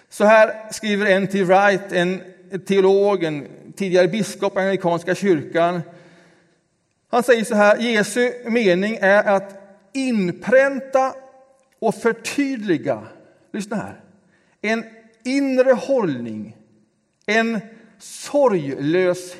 Så 0.09 0.25
här 0.25 0.73
skriver 0.73 1.07
N.T. 1.07 1.45
Wright, 1.45 1.93
en 1.93 2.23
teolog, 2.67 3.25
en 3.25 3.49
tidigare 3.77 4.09
biskop 4.09 4.57
i 4.57 4.61
amerikanska 4.61 5.15
kyrkan 5.15 5.81
han 7.13 7.23
säger 7.23 7.45
så 7.45 7.55
här, 7.55 7.79
Jesu 7.79 8.51
mening 8.51 8.99
är 9.01 9.25
att 9.25 9.59
inpränta 9.93 11.15
och 11.79 11.95
förtydliga, 11.95 13.09
lyssna 13.53 13.77
här, 13.77 14.01
en 14.61 14.85
inre 15.25 15.73
hållning, 15.73 16.57
en 17.27 17.61
sorglöshet 17.99 19.37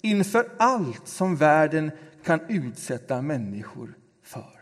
inför 0.00 0.48
allt 0.56 1.08
som 1.08 1.36
världen 1.36 1.90
kan 2.24 2.40
utsätta 2.48 3.22
människor 3.22 3.94
för. 4.22 4.60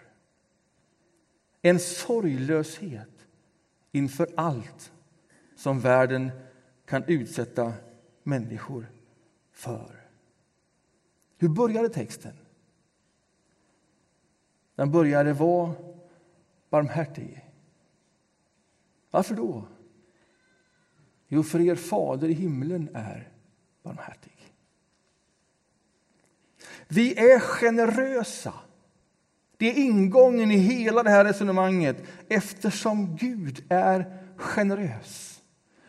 En 1.63 1.79
sorglöshet 1.79 3.27
inför 3.93 4.29
allt 4.37 4.93
som 5.57 5.81
världen 5.81 6.31
kan 6.87 7.05
utsätta 7.07 7.73
människor 8.23 8.87
för. 9.53 10.02
Hur 11.43 11.49
började 11.49 11.89
texten? 11.89 12.33
Den 14.75 14.91
började 14.91 15.33
vara 15.33 15.75
barmhärtig. 16.71 17.45
Varför 19.11 19.35
då? 19.35 19.65
Jo, 21.29 21.43
för 21.43 21.61
er 21.61 21.75
fader 21.75 22.29
i 22.29 22.33
himlen 22.33 22.89
är 22.95 23.29
barmhärtig. 23.83 24.53
Vi 26.89 27.19
är 27.19 27.41
generösa. 27.41 28.55
Det 29.57 29.71
är 29.71 29.85
ingången 29.85 30.51
i 30.51 30.57
hela 30.57 31.03
det 31.03 31.11
här 31.11 31.25
resonemanget 31.25 31.97
eftersom 32.29 33.17
Gud 33.17 33.65
är 33.69 34.19
generös. 34.37 35.43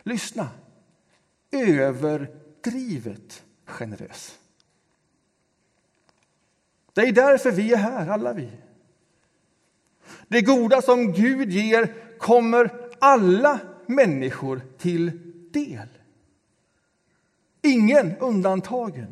Lyssna. 0.03 0.49
Överdrivet 1.51 3.43
generös. 3.65 4.39
Det 6.93 7.01
är 7.01 7.11
därför 7.11 7.51
vi 7.51 7.73
är 7.73 7.77
här, 7.77 8.07
alla 8.07 8.33
vi. 8.33 8.49
Det 10.27 10.41
goda 10.41 10.81
som 10.81 11.13
Gud 11.13 11.51
ger 11.51 11.93
kommer 12.17 12.71
alla 12.99 13.59
människor 13.85 14.61
till 14.77 15.11
del. 15.51 15.87
Ingen 17.61 18.15
undantagen. 18.17 19.07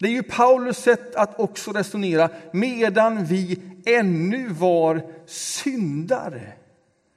Det 0.00 0.06
är 0.06 0.12
ju 0.12 0.22
Paulus 0.22 0.78
sätt 0.78 1.14
att 1.14 1.40
också 1.40 1.72
resonera. 1.72 2.30
Medan 2.52 3.24
vi 3.24 3.62
ännu 3.86 4.48
var 4.48 5.02
syndare 5.26 6.52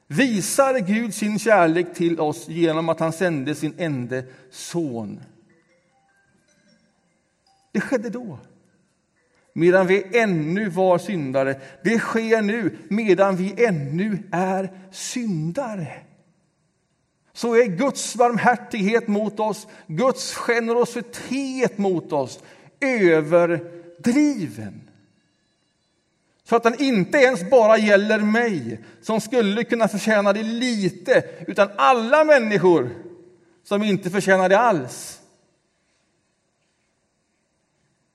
visar 0.07 0.79
Gud 0.79 1.13
sin 1.13 1.39
kärlek 1.39 1.93
till 1.93 2.19
oss 2.19 2.47
genom 2.47 2.89
att 2.89 2.99
han 2.99 3.13
sände 3.13 3.55
sin 3.55 3.73
enda 3.77 4.21
son. 4.49 5.19
Det 7.71 7.81
skedde 7.81 8.09
då, 8.09 8.39
medan 9.53 9.87
vi 9.87 10.17
ännu 10.17 10.69
var 10.69 10.97
syndare. 10.97 11.61
Det 11.83 11.99
sker 11.99 12.41
nu, 12.41 12.77
medan 12.87 13.35
vi 13.35 13.65
ännu 13.65 14.17
är 14.31 14.71
syndare. 14.91 15.93
Så 17.33 17.55
är 17.55 17.65
Guds 17.65 18.15
barmhärtighet 18.15 19.07
mot 19.07 19.39
oss, 19.39 19.67
Guds 19.87 20.35
generositet 20.35 21.77
mot 21.77 22.13
oss 22.13 22.43
överdriven. 22.79 24.81
Så 26.43 26.55
att 26.55 26.63
den 26.63 26.81
inte 26.81 27.17
ens 27.17 27.49
bara 27.49 27.77
gäller 27.77 28.19
mig, 28.19 28.79
som 29.01 29.21
skulle 29.21 29.63
kunna 29.63 29.87
förtjäna 29.87 30.33
det 30.33 30.43
lite, 30.43 31.23
utan 31.47 31.69
alla 31.75 32.23
människor 32.23 32.89
som 33.63 33.83
inte 33.83 34.09
förtjänar 34.09 34.49
det 34.49 34.59
alls. 34.59 35.20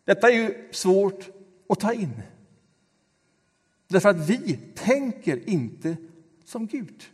Detta 0.07 0.31
är 0.31 0.35
ju 0.35 0.69
svårt 0.71 1.29
att 1.69 1.81
ta 1.81 1.93
in. 1.93 2.23
Därför 3.89 4.09
att 4.09 4.29
vi 4.29 4.59
tänker 4.75 5.49
inte 5.49 5.97
som 6.45 6.67
Gud. 6.67 7.05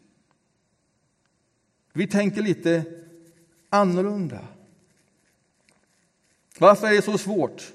Vi 1.92 2.06
tänker 2.06 2.42
lite 2.42 2.84
annorlunda. 3.68 4.40
Varför 6.58 6.86
är 6.86 6.92
det 6.92 7.02
så 7.02 7.18
svårt? 7.18 7.72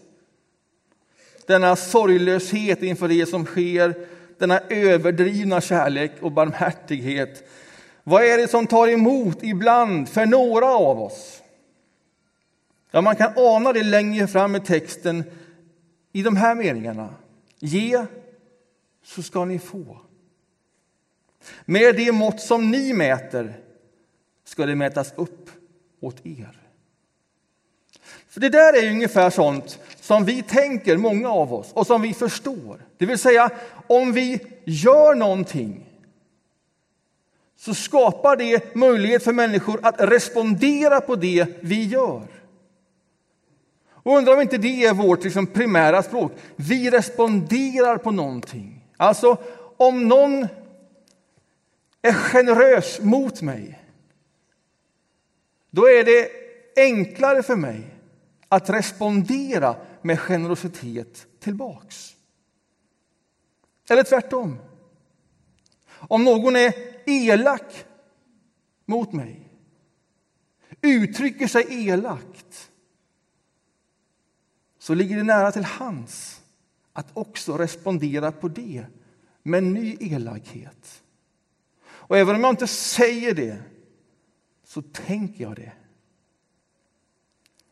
Denna 1.45 1.75
sorglöshet 1.75 2.83
inför 2.83 3.07
det 3.07 3.25
som 3.25 3.45
sker, 3.45 4.07
denna 4.37 4.59
överdrivna 4.59 5.61
kärlek 5.61 6.11
och 6.21 6.31
barmhärtighet. 6.31 7.49
Vad 8.03 8.23
är 8.23 8.37
det 8.37 8.47
som 8.47 8.67
tar 8.67 8.87
emot 8.87 9.43
ibland 9.43 10.09
för 10.09 10.25
några 10.25 10.65
av 10.65 11.01
oss? 11.01 11.41
Ja, 12.91 13.01
man 13.01 13.15
kan 13.15 13.33
ana 13.35 13.73
det 13.73 13.83
längre 13.83 14.27
fram 14.27 14.55
i 14.55 14.59
texten 14.59 15.23
i 16.11 16.23
de 16.23 16.35
här 16.35 16.55
meningarna. 16.55 17.09
Ge, 17.59 18.05
så 19.03 19.23
ska 19.23 19.45
ni 19.45 19.59
få. 19.59 19.97
Med 21.65 21.95
det 21.95 22.11
mått 22.11 22.41
som 22.41 22.71
ni 22.71 22.93
mäter 22.93 23.53
ska 24.43 24.65
det 24.65 24.75
mätas 24.75 25.13
upp 25.15 25.49
åt 25.99 26.25
er. 26.25 26.59
För 28.27 28.39
Det 28.39 28.49
där 28.49 28.83
är 28.83 28.91
ungefär 28.91 29.29
sånt 29.29 29.79
som 30.01 30.25
vi 30.25 30.43
tänker, 30.43 30.97
många 30.97 31.29
av 31.29 31.53
oss, 31.53 31.71
och 31.73 31.87
som 31.87 32.01
vi 32.01 32.13
förstår. 32.13 32.85
Det 32.97 33.05
vill 33.05 33.17
säga, 33.17 33.49
om 33.87 34.13
vi 34.13 34.39
gör 34.65 35.15
någonting 35.15 35.85
så 37.57 37.73
skapar 37.73 38.35
det 38.35 38.75
möjlighet 38.75 39.23
för 39.23 39.33
människor 39.33 39.79
att 39.83 39.95
respondera 40.01 41.01
på 41.01 41.15
det 41.15 41.47
vi 41.61 41.85
gör. 41.85 42.21
Och 44.07 44.17
undrar 44.17 44.33
om 44.33 44.41
inte 44.41 44.57
det 44.57 44.85
är 44.85 44.93
vårt 44.93 45.23
liksom, 45.23 45.47
primära 45.47 46.03
språk. 46.03 46.31
Vi 46.55 46.89
responderar 46.89 47.97
på 47.97 48.11
någonting. 48.11 48.85
Alltså, 48.97 49.37
om 49.77 50.07
någon 50.07 50.47
är 52.01 52.13
generös 52.13 52.99
mot 53.01 53.41
mig 53.41 53.79
då 55.69 55.89
är 55.89 56.03
det 56.03 56.29
enklare 56.75 57.43
för 57.43 57.55
mig 57.55 57.83
att 58.49 58.69
respondera 58.69 59.75
med 60.01 60.19
generositet 60.19 61.27
tillbaks. 61.39 62.15
Eller 63.89 64.03
tvärtom. 64.03 64.59
Om 65.89 66.23
någon 66.23 66.55
är 66.55 66.73
elak 67.05 67.85
mot 68.85 69.13
mig, 69.13 69.49
uttrycker 70.81 71.47
sig 71.47 71.87
elakt 71.89 72.71
så 74.87 74.93
ligger 74.93 75.17
det 75.17 75.23
nära 75.23 75.51
till 75.51 75.63
hands 75.63 76.41
att 76.93 77.07
också 77.13 77.57
respondera 77.57 78.31
på 78.31 78.47
det 78.47 78.85
med 79.43 79.63
ny 79.63 79.97
elakhet. 79.99 81.01
Och 81.87 82.17
även 82.17 82.35
om 82.35 82.41
jag 82.41 82.49
inte 82.49 82.67
säger 82.67 83.33
det 83.33 83.57
så 84.65 84.81
tänker 84.81 85.43
jag 85.43 85.55
det. 85.55 85.71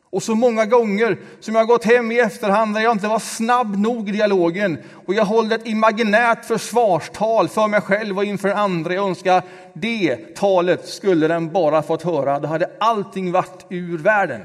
Och 0.02 0.24
så 0.24 0.36
många 0.36 0.66
gånger 0.66 1.18
som 1.40 1.56
jag 1.56 1.62
har 1.62 1.68
gått 1.68 1.84
hem 1.84 2.12
i 2.12 2.20
efterhand 2.20 2.72
när 2.72 2.82
jag 2.82 2.92
inte 2.92 3.08
var 3.08 3.20
snabb 3.20 3.78
nog 3.78 4.10
i 4.10 4.12
dialogen 4.12 4.78
och 5.06 5.14
jag 5.14 5.26
håller 5.26 5.56
ett 5.56 5.68
imaginärt 5.68 6.46
försvarstal 6.46 7.48
för 7.48 7.68
mig 7.68 7.82
själv 7.82 8.18
och 8.18 8.24
inför 8.24 8.50
andra. 8.50 8.94
Jag 8.94 9.08
önskar 9.08 9.44
det 9.74 10.36
talet 10.36 10.88
skulle 10.88 11.28
den 11.28 11.52
bara 11.52 11.82
fått 11.82 12.02
höra. 12.02 12.40
Då 12.40 12.48
hade 12.48 12.72
allting 12.80 13.32
varit 13.32 13.66
ur 13.70 13.98
världen. 13.98 14.42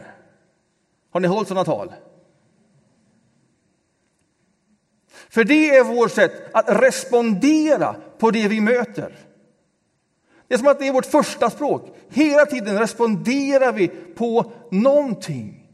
Har 1.11 1.20
ni 1.20 1.28
hållit 1.28 1.48
sådana 1.48 1.64
tal? 1.64 1.92
För 5.30 5.44
det 5.44 5.76
är 5.76 5.84
vårt 5.84 6.12
sätt 6.12 6.32
att 6.54 6.68
respondera 6.68 7.96
på 8.18 8.30
det 8.30 8.48
vi 8.48 8.60
möter. 8.60 9.18
Det 10.48 10.54
är 10.54 10.58
som 10.58 10.66
att 10.66 10.78
det 10.78 10.88
är 10.88 10.92
vårt 10.92 11.06
första 11.06 11.50
språk. 11.50 11.96
Hela 12.08 12.46
tiden 12.46 12.78
responderar 12.78 13.72
vi 13.72 13.88
på 13.88 14.52
någonting. 14.70 15.66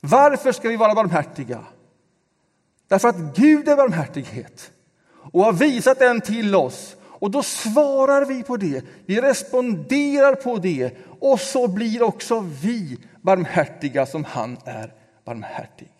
Varför 0.00 0.52
ska 0.52 0.68
vi 0.68 0.76
vara 0.76 0.94
barmhärtiga? 0.94 1.64
Därför 2.88 3.08
att 3.08 3.36
Gud 3.36 3.68
är 3.68 3.76
barmhärtighet 3.76 4.70
och 5.32 5.44
har 5.44 5.52
visat 5.52 5.98
den 5.98 6.20
till 6.20 6.54
oss. 6.54 6.96
Och 7.02 7.30
då 7.30 7.42
svarar 7.42 8.24
vi 8.24 8.42
på 8.42 8.56
det, 8.56 8.84
vi 9.06 9.20
responderar 9.20 10.34
på 10.34 10.56
det 10.56 10.96
och 11.20 11.40
så 11.40 11.68
blir 11.68 12.02
också 12.02 12.40
vi 12.40 12.98
barmhärtiga 13.20 14.06
som 14.06 14.24
han 14.24 14.58
är 14.64 14.94
barmhärtig. 15.24 15.91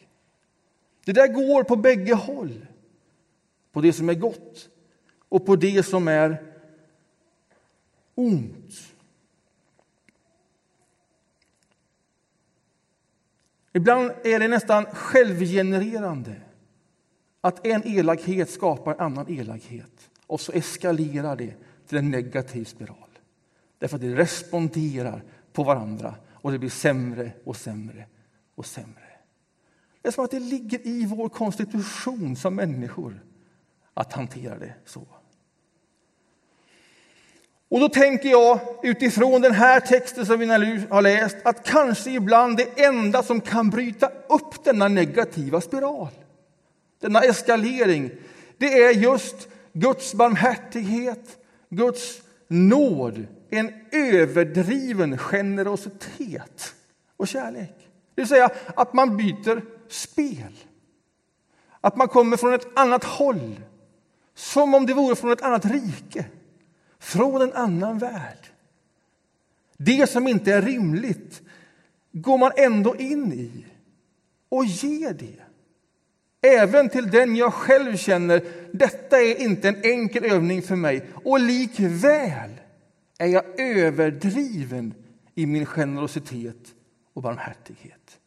Det 1.05 1.13
där 1.13 1.29
går 1.29 1.65
på 1.65 1.77
bägge 1.77 2.15
håll. 2.15 2.67
På 3.73 3.81
det 3.81 3.93
som 3.93 4.09
är 4.09 4.15
gott 4.15 4.69
och 5.29 5.47
på 5.47 5.57
det 5.57 5.83
som 5.83 6.09
är 6.09 6.43
ont. 8.15 8.93
Ibland 13.73 14.11
är 14.25 14.41
det 14.41 14.49
nästan 14.49 14.85
självgenererande 14.85 16.41
att 17.41 17.67
en 17.67 17.87
elakhet 17.87 18.51
skapar 18.51 18.95
en 18.95 19.01
annan 19.01 19.29
elakhet 19.29 20.11
och 20.27 20.41
så 20.41 20.53
eskalerar 20.53 21.37
det 21.37 21.55
till 21.87 21.99
en 21.99 22.11
negativ 22.11 22.65
spiral. 22.65 22.97
Därför 23.79 23.97
att 23.97 24.03
det 24.03 24.15
responderar 24.15 25.23
på 25.53 25.63
varandra 25.63 26.15
och 26.31 26.53
det 26.53 26.59
blir 26.59 26.71
sämre 26.71 27.33
och 27.45 27.57
sämre 27.57 28.07
och 28.55 28.67
sämre. 28.67 29.02
Det 30.03 30.09
är 30.09 30.13
som 30.13 30.25
att 30.25 30.31
det 30.31 30.41
ligger 30.41 30.87
i 30.87 31.07
vår 31.07 31.29
konstitution 31.29 32.37
som 32.37 32.55
människor 32.55 33.21
att 33.95 34.13
hantera 34.13 34.59
det 34.59 34.75
så. 34.85 35.07
Och 37.69 37.81
då 37.81 37.89
tänker 37.89 38.29
jag 38.29 38.61
utifrån 38.83 39.41
den 39.41 39.53
här 39.53 39.81
texten 39.81 40.27
som 40.27 40.39
vi 40.41 40.47
nu 40.47 40.83
har 40.91 41.03
läst 41.03 41.37
att 41.45 41.67
kanske 41.67 42.11
ibland 42.11 42.57
det 42.57 42.85
enda 42.85 43.23
som 43.23 43.41
kan 43.41 43.71
bryta 43.71 44.07
upp 44.29 44.65
denna 44.65 44.89
negativa 44.89 45.61
spiral, 45.61 46.09
denna 47.01 47.21
eskalering, 47.21 48.11
det 48.59 48.83
är 48.83 48.91
just 48.91 49.49
Guds 49.73 50.15
barmhärtighet, 50.15 51.39
Guds 51.69 52.23
nåd, 52.49 53.27
en 53.51 53.73
överdriven 53.93 55.19
generositet 55.19 56.75
och 57.17 57.29
kärlek. 57.29 57.75
Det 58.15 58.23
vill 58.23 58.29
säga 58.29 58.51
att 58.77 58.93
man 58.93 59.17
byter 59.17 59.63
spel. 59.93 60.59
Att 61.81 61.97
man 61.97 62.09
kommer 62.09 62.37
från 62.37 62.55
ett 62.55 62.79
annat 62.79 63.05
håll, 63.05 63.61
som 64.35 64.75
om 64.75 64.87
det 64.87 64.95
vore 64.95 65.17
från 65.17 65.33
ett 65.33 65.43
annat 65.43 65.65
rike 65.65 66.27
från 66.99 67.43
en 67.43 67.53
annan 67.53 67.99
värld. 67.99 68.47
Det 69.77 70.11
som 70.11 70.29
inte 70.29 70.53
är 70.53 70.63
rimligt 70.63 71.43
går 72.13 72.39
man 72.39 72.53
ändå 72.57 72.97
in 72.97 73.33
i 73.33 73.67
och 74.49 74.65
ger 74.65 75.13
det. 75.13 75.43
Även 76.47 76.89
till 76.89 77.11
den 77.11 77.37
jag 77.37 77.55
själv 77.55 77.97
känner, 77.97 78.45
detta 78.73 79.21
är 79.23 79.41
inte 79.41 79.69
en 79.69 79.85
enkel 79.85 80.25
övning 80.25 80.63
för 80.63 80.77
mig. 80.77 81.09
Och 81.25 81.41
likväl 81.41 82.51
är 83.19 83.27
jag 83.27 83.61
överdriven 83.61 84.95
i 85.35 85.47
min 85.47 85.67
generositet 85.67 86.75
och 87.13 87.23
barmhärtighet. 87.23 88.19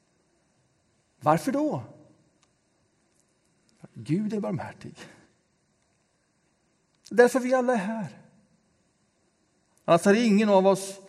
Varför 1.26 1.52
då? 1.52 1.84
Gud 3.94 4.34
är 4.34 4.40
barmhärtig. 4.40 4.96
Därför 7.10 7.40
vi 7.40 7.54
alla 7.54 7.74
är 7.74 7.78
här. 7.78 8.08
Annars 9.86 10.06
hade 10.06 10.20
ingen 10.26 10.50
av 10.50 10.68
oss 10.68 11.00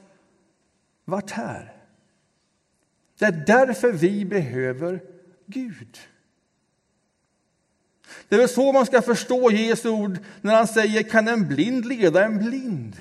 varit 1.05 1.31
här. 1.31 1.77
Det 3.19 3.25
är 3.25 3.45
därför 3.47 3.93
vi 3.93 4.25
behöver 4.25 5.05
Gud. 5.47 5.99
Det 8.29 8.35
är 8.35 8.39
väl 8.39 8.49
så 8.49 8.73
man 8.73 8.87
ska 8.87 9.03
förstå 9.03 9.51
Jesu 9.51 9.89
ord 9.89 10.19
när 10.41 10.55
han 10.55 10.69
säger 10.69 11.03
kan 11.03 11.29
en 11.29 11.49
blind 11.49 11.87
leda 11.87 12.25
en 12.25 12.39
blind? 12.39 12.97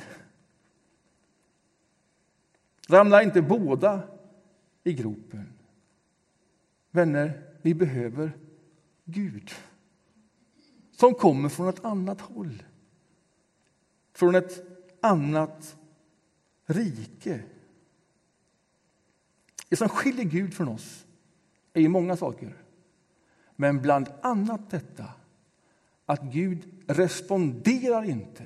Ramlar 2.90 3.22
inte 3.22 3.42
båda 3.42 4.02
i 4.84 4.94
gropen? 4.94 5.55
Vänner, 6.96 7.42
vi 7.62 7.74
behöver 7.74 8.32
Gud 9.06 9.52
som 10.92 11.14
kommer 11.14 11.50
från 11.50 11.70
ett 11.70 11.86
annat 11.86 12.22
håll, 12.22 12.64
från 14.14 14.36
ett 14.36 14.66
annat 15.02 15.78
rike. 16.66 17.40
Det 19.70 19.76
som 19.76 19.90
skiljer 19.90 20.26
Gud 20.26 20.54
från 20.54 20.68
oss 20.68 21.06
är 21.74 21.82
ju 21.82 21.88
många 21.88 22.18
saker. 22.18 22.58
Men 23.56 23.82
bland 23.82 24.10
annat 24.22 24.70
detta 24.70 25.06
att 26.06 26.22
Gud 26.22 26.84
responderar 26.88 28.04
inte. 28.04 28.44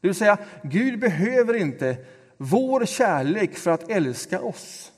Det 0.00 0.08
vill 0.08 0.14
säga, 0.14 0.38
Gud 0.62 1.00
behöver 1.00 1.54
inte 1.54 2.04
vår 2.36 2.84
kärlek 2.86 3.54
för 3.54 3.70
att 3.70 3.90
älska 3.90 4.40
oss. 4.40 4.92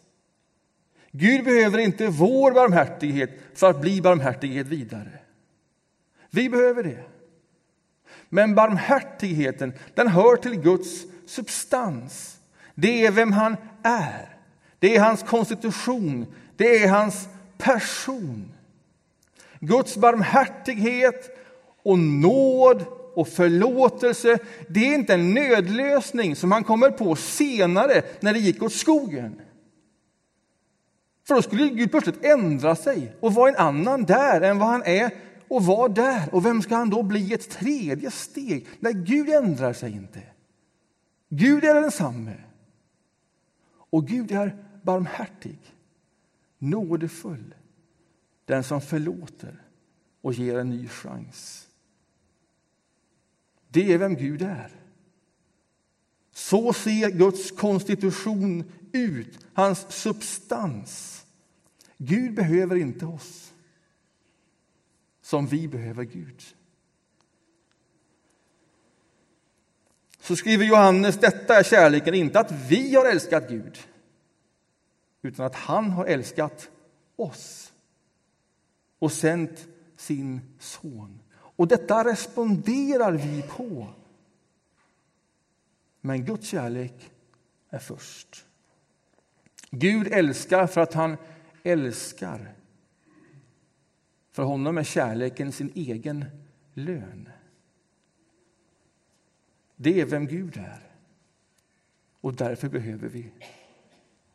Gud 1.13 1.45
behöver 1.45 1.79
inte 1.79 2.07
vår 2.07 2.53
barmhärtighet 2.53 3.31
för 3.55 3.71
att 3.71 3.81
bli 3.81 4.01
barmhärtighet 4.01 4.67
vidare. 4.67 5.19
Vi 6.31 6.49
behöver 6.49 6.83
det. 6.83 7.05
Men 8.29 8.55
barmhärtigheten 8.55 9.73
den 9.95 10.09
hör 10.09 10.37
till 10.37 10.61
Guds 10.61 11.05
substans. 11.27 12.39
Det 12.75 13.07
är 13.07 13.11
vem 13.11 13.33
han 13.33 13.57
är. 13.83 14.37
Det 14.79 14.97
är 14.97 15.01
hans 15.01 15.23
konstitution. 15.23 16.27
Det 16.57 16.85
är 16.85 16.89
hans 16.89 17.29
person. 17.59 18.53
Guds 19.61 19.97
barmhärtighet 19.97 21.39
och 21.83 21.99
nåd 21.99 22.85
och 23.15 23.29
förlåtelse 23.29 24.39
det 24.69 24.81
är 24.81 24.95
inte 24.95 25.15
en 25.15 25.35
nödlösning 25.35 26.37
som 26.37 26.53
han 26.53 26.65
kommer 26.65 26.91
på 26.91 27.17
senare 27.17 28.03
när 28.21 28.33
det 28.33 28.39
gick 28.39 28.63
åt 28.63 28.73
skogen. 28.73 29.41
För 31.31 31.35
då 31.35 31.43
skulle 31.43 31.69
Gud 31.69 31.91
plötsligt 31.91 32.25
ändra 32.25 32.77
sig 32.77 33.17
och 33.21 33.35
vara 33.35 33.51
en 33.51 33.57
annan 33.57 34.05
där 34.05 34.41
än 34.41 34.59
vad 34.59 34.69
han 34.69 34.83
är 34.83 35.11
och 35.49 35.65
var 35.65 35.89
där. 35.89 36.35
Och 36.35 36.47
vem 36.47 36.63
ska 36.63 36.77
han 36.77 36.91
då 36.91 37.03
bli 37.03 37.35
ett 37.35 37.51
tredje 37.51 38.11
steg? 38.11 38.67
Nej, 38.81 38.93
Gud 38.95 39.29
ändrar 39.29 39.73
sig 39.73 39.93
inte. 39.93 40.23
Gud 41.29 41.65
är 41.65 41.75
densamme. 41.75 42.35
Och 43.91 44.07
Gud 44.07 44.33
är 44.33 44.65
barmhärtig, 44.83 45.59
nådefull, 46.59 47.55
den 48.45 48.65
som 48.65 48.81
förlåter 48.81 49.63
och 50.21 50.33
ger 50.33 50.59
en 50.59 50.71
ny 50.71 50.89
chans. 50.89 51.69
Det 53.69 53.93
är 53.93 53.99
vem 53.99 54.15
Gud 54.15 54.43
är. 54.43 54.71
Så 56.33 56.73
ser 56.73 57.11
Guds 57.11 57.51
konstitution 57.51 58.65
ut, 58.93 59.47
hans 59.55 59.87
substans. 59.89 61.25
Gud 61.97 62.35
behöver 62.35 62.77
inte 62.77 63.07
oss 63.07 63.53
som 65.23 65.47
vi 65.47 65.69
behöver 65.69 66.05
Gud. 66.05 66.43
Så 70.21 70.37
skriver 70.37 70.65
Johannes, 70.65 71.17
detta 71.17 71.59
är 71.59 71.63
kärleken, 71.63 72.15
inte 72.15 72.41
att 72.41 72.53
vi 72.53 72.95
har 72.95 73.07
älskat 73.07 73.49
Gud, 73.49 73.79
utan 75.23 75.47
att 75.47 75.55
han 75.55 75.91
har 75.91 76.07
älskat 76.07 76.71
oss 77.17 77.73
och 78.99 79.13
sänt 79.13 79.69
sin 79.97 80.41
son. 80.59 81.21
Och 81.33 81.69
detta 81.69 82.05
responderar 82.05 83.13
vi 83.13 83.43
på. 83.43 83.87
Men 86.01 86.25
Guds 86.25 86.49
kärlek 86.49 87.11
är 87.71 87.79
först. 87.79 88.47
Gud 89.71 90.07
älskar 90.13 90.67
för 90.67 90.81
att 90.81 90.95
han 90.95 91.17
älskar. 91.63 92.55
För 94.33 94.43
honom 94.43 94.79
är 94.79 94.85
kärleken 94.85 95.53
sin 95.53 95.73
egen 95.75 96.25
lön. 96.75 97.29
Det 99.77 100.01
är 100.01 100.07
vem 100.07 100.27
Gud 100.27 100.57
är. 100.57 100.83
Och 102.21 102.35
därför 102.35 102.69
behöver 102.69 103.09
vi 103.09 103.33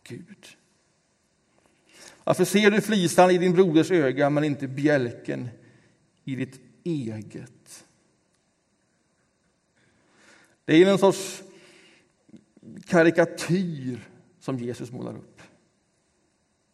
Gud. 0.03 0.57
Varför 2.23 2.45
ser 2.45 2.71
du 2.71 2.81
flisan 2.81 3.31
i 3.31 3.37
din 3.37 3.53
broders 3.53 3.91
öga 3.91 4.29
men 4.29 4.43
inte 4.43 4.67
bjälken 4.67 5.49
i 6.23 6.35
ditt 6.35 6.59
eget? 6.83 7.85
Det 10.65 10.75
är 10.75 10.91
en 10.91 10.97
sorts 10.97 11.43
karikatyr 12.85 14.09
som 14.45 14.59
Jesus 14.59 14.91
målar 14.91 15.15
upp. 15.15 15.41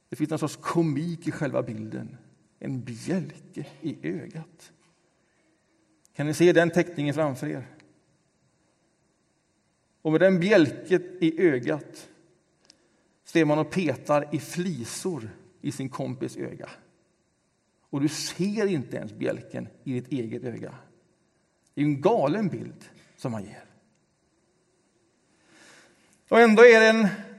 Det 0.10 0.16
finns 0.16 0.32
en 0.32 0.40
sorts 0.40 0.56
komik 0.56 1.28
i 1.28 1.32
själva 1.32 1.64
bilden. 1.64 2.18
En 2.60 2.84
bjälke 2.84 3.68
i 3.82 3.98
ögat. 4.08 4.72
Kan 6.14 6.28
ni 6.28 6.34
se 6.34 6.54
den 6.54 6.70
teckningen 6.70 7.14
framför 7.14 7.48
er? 7.48 7.68
Och 10.02 10.12
med 10.12 10.22
den 10.22 10.40
bjälket 10.40 11.04
i 11.20 11.42
ögat 11.42 12.10
ser 13.24 13.46
man 13.46 13.60
och 13.60 13.72
petar 13.72 14.36
i 14.36 14.40
flisor 14.40 15.30
i 15.62 15.72
sin 15.72 15.90
kompis 15.90 16.38
öga. 16.38 16.70
Och 17.90 18.02
du 18.02 18.08
ser 18.08 18.66
inte 18.66 18.98
ens 18.98 19.14
bjälken 19.14 19.68
i 19.84 19.94
ditt 19.94 20.12
eget 20.12 20.44
öga. 20.44 20.76
Det 21.74 21.82
är 21.82 21.86
en 21.86 22.02
galen 22.02 22.48
bild 22.48 22.90
som 23.18 23.32
man 23.32 23.44
ger. 23.44 23.66
Och 26.30 26.40
ändå 26.40 26.62
är 26.62 26.80
det 26.80 26.90
en 26.90 27.31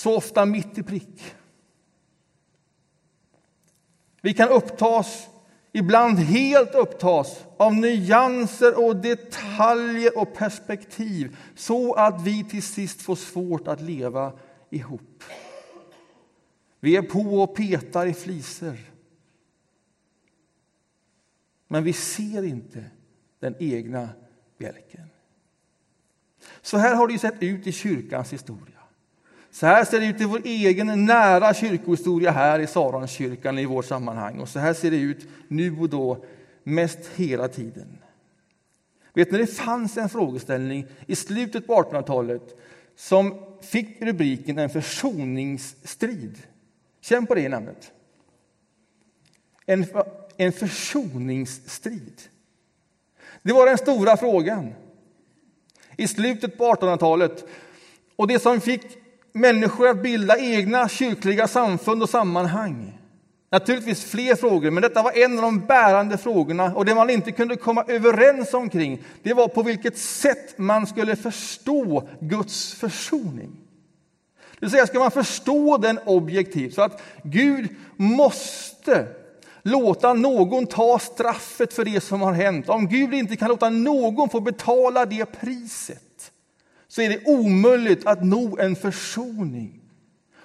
så 0.00 0.16
ofta 0.16 0.44
mitt 0.46 0.78
i 0.78 0.82
prick. 0.82 1.34
Vi 4.20 4.34
kan 4.34 4.48
upptas, 4.48 5.28
ibland 5.72 6.18
helt 6.18 6.74
upptas 6.74 7.44
av 7.56 7.74
nyanser 7.74 8.84
och 8.84 8.96
detaljer 8.96 10.18
och 10.18 10.34
perspektiv 10.34 11.36
så 11.54 11.94
att 11.94 12.22
vi 12.22 12.44
till 12.44 12.62
sist 12.62 13.02
får 13.02 13.16
svårt 13.16 13.68
att 13.68 13.80
leva 13.80 14.32
ihop. 14.70 15.24
Vi 16.80 16.96
är 16.96 17.02
på 17.02 17.42
och 17.42 17.56
petar 17.56 18.06
i 18.06 18.14
fliser. 18.14 18.78
Men 21.68 21.84
vi 21.84 21.92
ser 21.92 22.42
inte 22.42 22.84
den 23.38 23.54
egna 23.58 24.08
bjälken. 24.58 25.06
Så 26.62 26.76
här 26.76 26.94
har 26.94 27.08
det 27.08 27.18
sett 27.18 27.42
ut 27.42 27.66
i 27.66 27.72
kyrkans 27.72 28.32
historia. 28.32 28.79
Så 29.50 29.66
här 29.66 29.84
ser 29.84 30.00
det 30.00 30.06
ut 30.06 30.20
i 30.20 30.24
vår 30.24 30.40
egen 30.44 31.04
nära 31.06 31.54
kyrkohistoria 31.54 32.30
här 32.30 32.58
i 32.58 32.66
Saronkyrkan 32.66 33.58
i 33.58 33.66
vårt 33.66 33.84
sammanhang. 33.84 34.38
Och 34.38 34.48
så 34.48 34.58
här 34.58 34.74
ser 34.74 34.90
det 34.90 34.96
ut 34.96 35.26
nu 35.48 35.76
och 35.80 35.88
då, 35.88 36.24
mest 36.62 36.98
hela 37.16 37.48
tiden. 37.48 37.98
Vet 39.14 39.32
ni, 39.32 39.38
det 39.38 39.46
fanns 39.46 39.96
en 39.96 40.08
frågeställning 40.08 40.86
i 41.06 41.16
slutet 41.16 41.66
på 41.66 41.74
1800-talet 41.74 42.56
som 42.96 43.34
fick 43.60 44.02
rubriken 44.02 44.58
En 44.58 44.70
försoningsstrid. 44.70 46.38
Känn 47.00 47.26
på 47.26 47.34
det 47.34 47.48
namnet. 47.48 47.92
En, 49.66 49.86
en 50.36 50.52
försoningsstrid. 50.52 52.22
Det 53.42 53.52
var 53.52 53.66
den 53.66 53.78
stora 53.78 54.16
frågan 54.16 54.74
i 55.96 56.08
slutet 56.08 56.58
på 56.58 56.64
1800-talet. 56.64 57.44
Och 58.16 58.26
det 58.26 58.38
som 58.38 58.60
fick 58.60 58.99
människor 59.32 59.88
att 59.88 60.02
bilda 60.02 60.38
egna 60.38 60.88
kyrkliga 60.88 61.48
samfund 61.48 62.02
och 62.02 62.10
sammanhang. 62.10 62.98
Naturligtvis 63.52 64.04
fler 64.04 64.34
frågor, 64.34 64.70
men 64.70 64.82
detta 64.82 65.02
var 65.02 65.18
en 65.18 65.38
av 65.38 65.42
de 65.42 65.60
bärande 65.66 66.18
frågorna. 66.18 66.74
Och 66.74 66.84
det 66.84 66.94
man 66.94 67.10
inte 67.10 67.32
kunde 67.32 67.56
komma 67.56 67.84
överens 67.88 68.54
omkring, 68.54 69.02
det 69.22 69.34
var 69.34 69.48
på 69.48 69.62
vilket 69.62 69.98
sätt 69.98 70.58
man 70.58 70.86
skulle 70.86 71.16
förstå 71.16 72.08
Guds 72.20 72.74
försoning. 72.74 73.50
Det 74.52 74.66
vill 74.66 74.70
säga, 74.70 74.86
ska 74.86 74.98
man 74.98 75.10
förstå 75.10 75.76
den 75.76 75.98
objektivt, 76.06 76.74
så 76.74 76.82
att 76.82 77.02
Gud 77.22 77.68
måste 77.96 79.06
låta 79.62 80.14
någon 80.14 80.66
ta 80.66 80.98
straffet 80.98 81.72
för 81.72 81.84
det 81.84 82.00
som 82.00 82.20
har 82.20 82.32
hänt. 82.32 82.68
Om 82.68 82.88
Gud 82.88 83.14
inte 83.14 83.36
kan 83.36 83.48
låta 83.48 83.70
någon 83.70 84.28
få 84.28 84.40
betala 84.40 85.06
det 85.06 85.26
priset, 85.26 86.02
så 86.90 87.02
är 87.02 87.08
det 87.08 87.24
omöjligt 87.24 88.06
att 88.06 88.24
nå 88.24 88.58
en 88.58 88.76
försoning. 88.76 89.80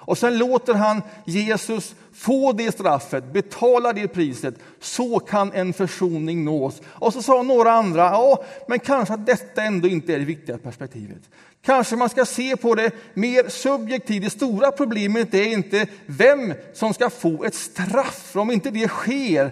Och 0.06 0.18
sen 0.18 0.38
låter 0.38 0.74
han 0.74 1.02
Jesus 1.26 1.96
få 2.14 2.52
det 2.54 2.72
straffet, 2.72 3.34
betala 3.34 3.94
det 3.94 4.08
priset. 4.08 4.56
Så 4.80 5.20
kan 5.20 5.52
en 5.54 5.74
försoning 5.74 6.46
nås. 6.46 6.82
Och 6.86 7.14
så 7.14 7.22
sa 7.22 7.42
några 7.42 7.72
andra, 7.72 8.02
ja, 8.02 8.44
men 8.68 8.80
kanske 8.80 9.14
att 9.14 9.26
detta 9.26 9.64
ändå 9.64 9.88
inte 9.88 10.14
är 10.14 10.20
det 10.20 10.26
viktiga 10.26 10.58
perspektivet. 10.58 11.22
Kanske 11.62 11.96
man 11.96 12.10
ska 12.10 12.26
se 12.26 12.58
på 12.58 12.76
det 12.76 12.92
mer 13.14 13.50
subjektivt. 13.50 14.24
Det 14.24 14.30
stora 14.30 14.72
problemet 14.72 15.34
är 15.34 15.54
inte 15.54 15.88
vem 16.06 16.54
som 16.74 16.94
ska 16.94 17.10
få 17.10 17.44
ett 17.44 17.56
straff. 17.56 18.30
För 18.32 18.40
om 18.40 18.52
inte 18.52 18.72
det 18.72 18.88
sker 18.88 19.52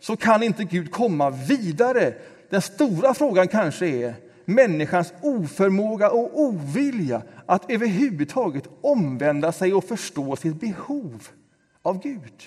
så 0.00 0.16
kan 0.16 0.42
inte 0.42 0.64
Gud 0.64 0.90
komma 0.90 1.30
vidare. 1.30 2.14
Den 2.50 2.62
stora 2.62 3.14
frågan 3.14 3.48
kanske 3.48 3.86
är 3.86 4.14
människans 4.44 5.12
oförmåga 5.20 6.10
och 6.10 6.40
ovilja 6.40 7.22
att 7.46 7.70
överhuvudtaget 7.70 8.68
omvända 8.80 9.52
sig 9.52 9.74
och 9.74 9.84
förstå 9.84 10.36
sitt 10.36 10.60
behov 10.60 11.28
av 11.82 12.02
Gud. 12.02 12.42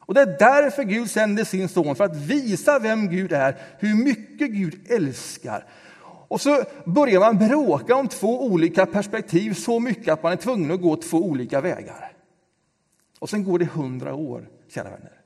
Och 0.00 0.14
Det 0.14 0.20
är 0.20 0.36
därför 0.38 0.82
Gud 0.82 1.10
sänder 1.10 1.44
sin 1.44 1.68
son, 1.68 1.96
för 1.96 2.04
att 2.04 2.16
visa 2.16 2.78
vem 2.78 3.08
Gud 3.08 3.32
är, 3.32 3.56
hur 3.78 3.94
mycket 4.04 4.50
Gud 4.50 4.90
älskar. 4.90 5.66
Och 6.28 6.40
så 6.40 6.62
börjar 6.84 7.20
man 7.20 7.38
bråka 7.38 7.94
om 7.94 8.08
två 8.08 8.46
olika 8.46 8.86
perspektiv 8.86 9.54
så 9.54 9.80
mycket 9.80 10.12
att 10.12 10.22
man 10.22 10.32
är 10.32 10.36
tvungen 10.36 10.70
att 10.70 10.80
gå 10.80 10.96
två 10.96 11.18
olika 11.18 11.60
vägar. 11.60 12.12
Och 13.18 13.30
sen 13.30 13.44
går 13.44 13.58
det 13.58 13.64
hundra 13.64 14.14
år, 14.14 14.48
kära 14.68 14.90
vänner. 14.90 15.20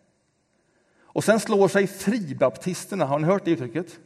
Och 1.02 1.24
sen 1.24 1.40
slår 1.40 1.68
sig 1.68 1.86
fribaptisterna, 1.86 3.04
har 3.04 3.18
ni 3.18 3.26
hört 3.26 3.44
det 3.44 3.50
uttrycket? 3.50 3.98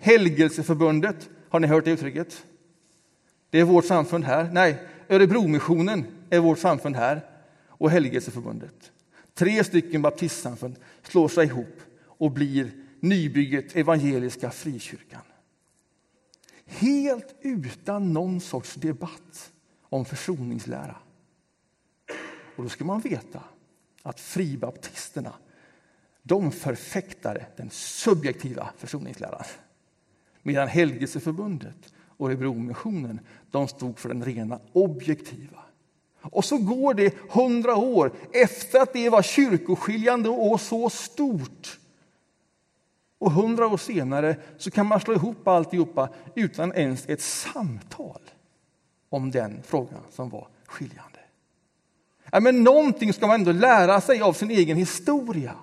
Helgelseförbundet, 0.00 1.30
har 1.48 1.60
ni 1.60 1.66
hört 1.66 1.84
det 1.84 1.90
uttrycket? 1.90 2.46
Det 3.50 3.60
är 3.60 3.64
vårt 3.64 3.84
samfund 3.84 4.24
här. 4.24 4.50
Nej, 4.52 4.82
Örebromissionen 5.08 6.04
är 6.30 6.38
vårt 6.38 6.58
samfund 6.58 6.96
här 6.96 7.26
och 7.68 7.90
Helgelseförbundet. 7.90 8.92
Tre 9.34 9.64
stycken 9.64 10.02
baptistsamfund 10.02 10.76
slår 11.02 11.28
sig 11.28 11.46
ihop 11.46 11.80
och 12.04 12.30
blir 12.30 12.70
nybygget 13.00 13.76
Evangeliska 13.76 14.50
Frikyrkan. 14.50 15.22
Helt 16.66 17.34
utan 17.40 18.12
någon 18.12 18.40
sorts 18.40 18.74
debatt 18.74 19.52
om 19.82 20.04
försoningslära. 20.04 20.96
Och 22.56 22.62
då 22.62 22.68
ska 22.68 22.84
man 22.84 23.00
veta 23.00 23.42
att 24.02 24.20
fribaptisterna 24.20 25.32
de 26.22 26.52
förfäktade 26.52 27.46
den 27.56 27.70
subjektiva 27.70 28.70
försoningsläran. 28.76 29.44
Medan 30.42 30.68
Helgelseförbundet 30.68 31.92
och 32.16 32.28
Örebromissionen 32.28 33.20
de 33.50 33.68
stod 33.68 33.98
för 33.98 34.08
den 34.08 34.24
rena 34.24 34.60
objektiva. 34.72 35.58
Och 36.22 36.44
så 36.44 36.58
går 36.58 36.94
det 36.94 37.14
hundra 37.30 37.76
år 37.76 38.12
efter 38.32 38.80
att 38.80 38.92
det 38.92 39.08
var 39.08 39.22
kyrkoskiljande 39.22 40.28
och 40.28 40.60
så 40.60 40.90
stort. 40.90 41.78
Och 43.18 43.32
hundra 43.32 43.66
år 43.66 43.76
senare 43.76 44.36
så 44.58 44.70
kan 44.70 44.86
man 44.86 45.00
slå 45.00 45.14
ihop 45.14 45.48
alltihopa 45.48 46.08
utan 46.34 46.72
ens 46.72 47.08
ett 47.08 47.20
samtal 47.20 48.20
om 49.08 49.30
den 49.30 49.62
frågan 49.62 50.00
som 50.10 50.28
var 50.28 50.48
skiljande. 50.66 51.18
Ja, 52.32 52.40
men 52.40 52.64
någonting 52.64 53.12
ska 53.12 53.26
man 53.26 53.40
ändå 53.40 53.52
lära 53.52 54.00
sig 54.00 54.20
av 54.20 54.32
sin 54.32 54.50
egen 54.50 54.76
historia. 54.76 55.54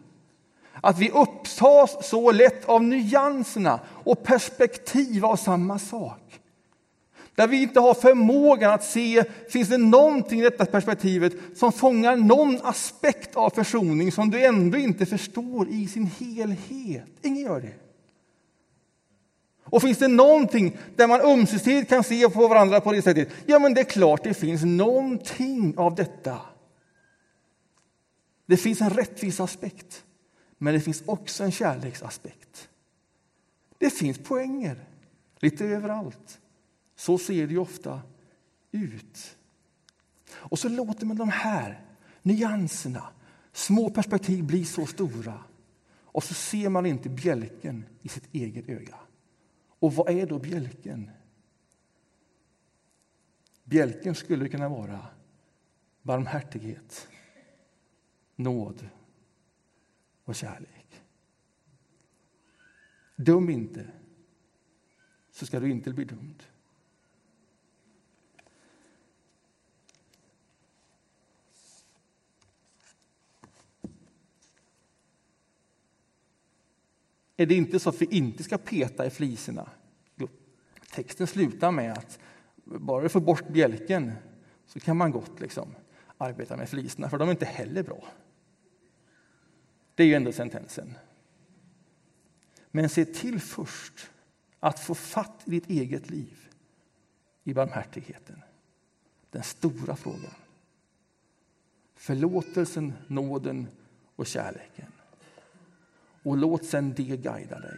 Att 0.82 1.00
vi 1.00 1.10
upptas 1.10 2.10
så 2.10 2.32
lätt 2.32 2.66
av 2.66 2.84
nyanserna 2.84 3.80
och 4.04 4.24
perspektiv 4.24 5.26
av 5.26 5.36
samma 5.36 5.80
sak. 5.80 6.40
Där 7.36 7.48
vi 7.48 7.62
inte 7.62 7.80
har 7.80 7.94
förmågan 7.94 8.74
att 8.74 8.84
se, 8.84 9.24
finns 9.50 9.70
det 9.70 9.78
någonting 9.78 10.40
i 10.40 10.44
detta 10.44 10.66
perspektivet 10.66 11.34
som 11.56 11.72
fångar 11.72 12.16
någon 12.16 12.60
aspekt 12.64 13.36
av 13.36 13.50
försoning 13.50 14.12
som 14.12 14.30
du 14.30 14.46
ändå 14.46 14.78
inte 14.78 15.06
förstår 15.06 15.68
i 15.70 15.88
sin 15.88 16.10
helhet? 16.20 17.08
Ingen 17.22 17.44
gör 17.44 17.62
det. 17.62 17.74
Och 19.64 19.82
finns 19.82 19.98
det 19.98 20.08
någonting 20.08 20.78
där 20.96 21.08
man 21.08 21.22
ömsesidigt 21.22 21.90
kan 21.90 22.04
se 22.04 22.30
på 22.30 22.48
varandra 22.48 22.82
på 22.82 22.92
det 22.92 23.02
sättet? 23.02 23.30
Ja, 23.46 23.60
men 23.60 23.74
det 23.74 23.82
är 23.82 23.86
klart 23.86 24.24
det 24.24 24.34
finns 24.34 24.64
någonting 24.64 25.74
av 25.78 25.96
detta. 25.96 26.38
Det 28.46 28.58
finns 28.58 28.82
en 28.82 28.90
rättvis 28.90 29.40
aspekt. 29.40 30.04
Men 30.58 30.74
det 30.74 30.80
finns 30.80 31.04
också 31.06 31.44
en 31.44 31.52
kärleksaspekt. 31.52 32.70
Det 33.78 33.90
finns 33.90 34.18
poänger 34.18 34.86
lite 35.40 35.66
överallt. 35.66 36.40
Så 36.96 37.18
ser 37.18 37.48
det 37.48 37.54
ju 37.54 37.60
ofta 37.60 38.02
ut. 38.72 39.38
Och 40.32 40.60
så 40.60 40.70
låter 40.70 41.06
man 41.06 41.18
de 41.18 41.30
här 41.30 41.86
nyanserna, 42.22 43.10
små 43.52 43.90
perspektiv 43.90 44.44
bli 44.44 44.66
så 44.66 44.86
stora. 44.86 45.44
Och 45.90 46.24
så 46.24 46.34
ser 46.34 46.70
man 46.70 46.86
inte 46.86 47.10
bjälken 47.10 47.86
i 48.02 48.10
sitt 48.10 48.34
eget 48.34 48.70
öga. 48.70 48.96
Och 49.80 49.94
vad 49.94 50.10
är 50.10 50.26
då 50.26 50.40
bjälken? 50.40 51.12
Bjälken 53.64 54.16
skulle 54.16 54.50
kunna 54.50 54.70
vara 54.70 55.08
barmhärtighet, 56.02 57.08
nåd 58.36 58.90
och 60.28 60.36
kärlek. 60.36 61.02
Döm 63.16 63.50
inte, 63.50 63.88
så 65.32 65.46
ska 65.46 65.60
du 65.60 65.70
inte 65.70 65.94
bli 65.94 66.06
dömd. 66.06 66.44
Är 77.38 77.46
det 77.46 77.56
inte 77.56 77.80
så 77.80 77.90
att 77.90 78.02
vi 78.02 78.06
inte 78.06 78.44
ska 78.44 78.58
peta 78.58 79.06
i 79.06 79.10
fliserna? 79.10 79.70
Jo, 80.16 80.28
texten 80.92 81.28
slutar 81.28 81.72
med 81.72 81.92
att 81.92 82.20
bara 82.64 83.04
du 83.04 83.10
får 83.10 83.22
bort 83.22 83.48
bjälken 83.48 84.14
så 84.66 84.80
kan 84.80 84.98
man 84.98 85.12
gott 85.12 85.40
liksom 85.40 85.76
arbeta 86.18 86.58
med 86.58 86.70
fliserna, 86.70 87.10
för 87.10 87.18
de 87.18 87.28
är 87.28 87.32
inte 87.32 87.46
heller 87.46 87.84
bra. 87.84 88.04
Det 89.98 90.04
är 90.04 90.08
ju 90.08 90.14
ändå 90.14 90.32
sentensen. 90.32 90.94
Men 92.72 92.90
se 92.90 93.06
till 93.06 93.42
först 93.42 94.10
att 94.60 94.80
få 94.80 94.96
fatt 94.96 95.42
i 95.46 95.50
ditt 95.50 95.70
eget 95.70 96.10
liv 96.10 96.50
i 97.44 97.54
barmhärtigheten. 97.54 98.42
Den 99.30 99.44
stora 99.44 99.96
frågan. 99.96 100.34
Förlåtelsen, 101.96 102.94
nåden 103.08 103.68
och 104.16 104.28
kärleken. 104.28 104.92
Och 106.24 106.38
låt 106.38 106.66
sen 106.66 106.94
det 106.94 107.18
guida 107.18 107.60
dig 107.60 107.78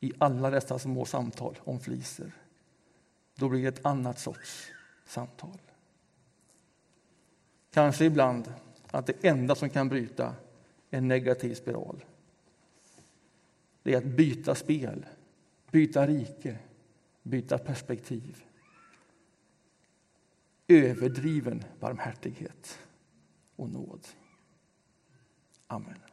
i 0.00 0.12
alla 0.18 0.50
dessa 0.50 0.78
små 0.78 1.04
samtal 1.04 1.58
om 1.64 1.80
fliser. 1.80 2.32
Då 3.34 3.48
blir 3.48 3.62
det 3.62 3.68
ett 3.68 3.86
annat 3.86 4.18
sorts 4.18 4.72
samtal. 5.06 5.58
Kanske 7.70 8.04
ibland 8.04 8.54
att 8.90 9.06
det 9.06 9.24
enda 9.24 9.54
som 9.54 9.70
kan 9.70 9.88
bryta 9.88 10.34
en 10.90 11.08
negativ 11.08 11.54
spiral. 11.54 12.04
Det 13.82 13.92
är 13.92 13.98
att 13.98 14.04
byta 14.04 14.54
spel, 14.54 15.06
byta 15.70 16.06
rike, 16.06 16.58
byta 17.22 17.58
perspektiv. 17.58 18.44
Överdriven 20.68 21.64
barmhärtighet 21.80 22.78
och 23.56 23.70
nåd. 23.70 24.06
Amen. 25.66 26.09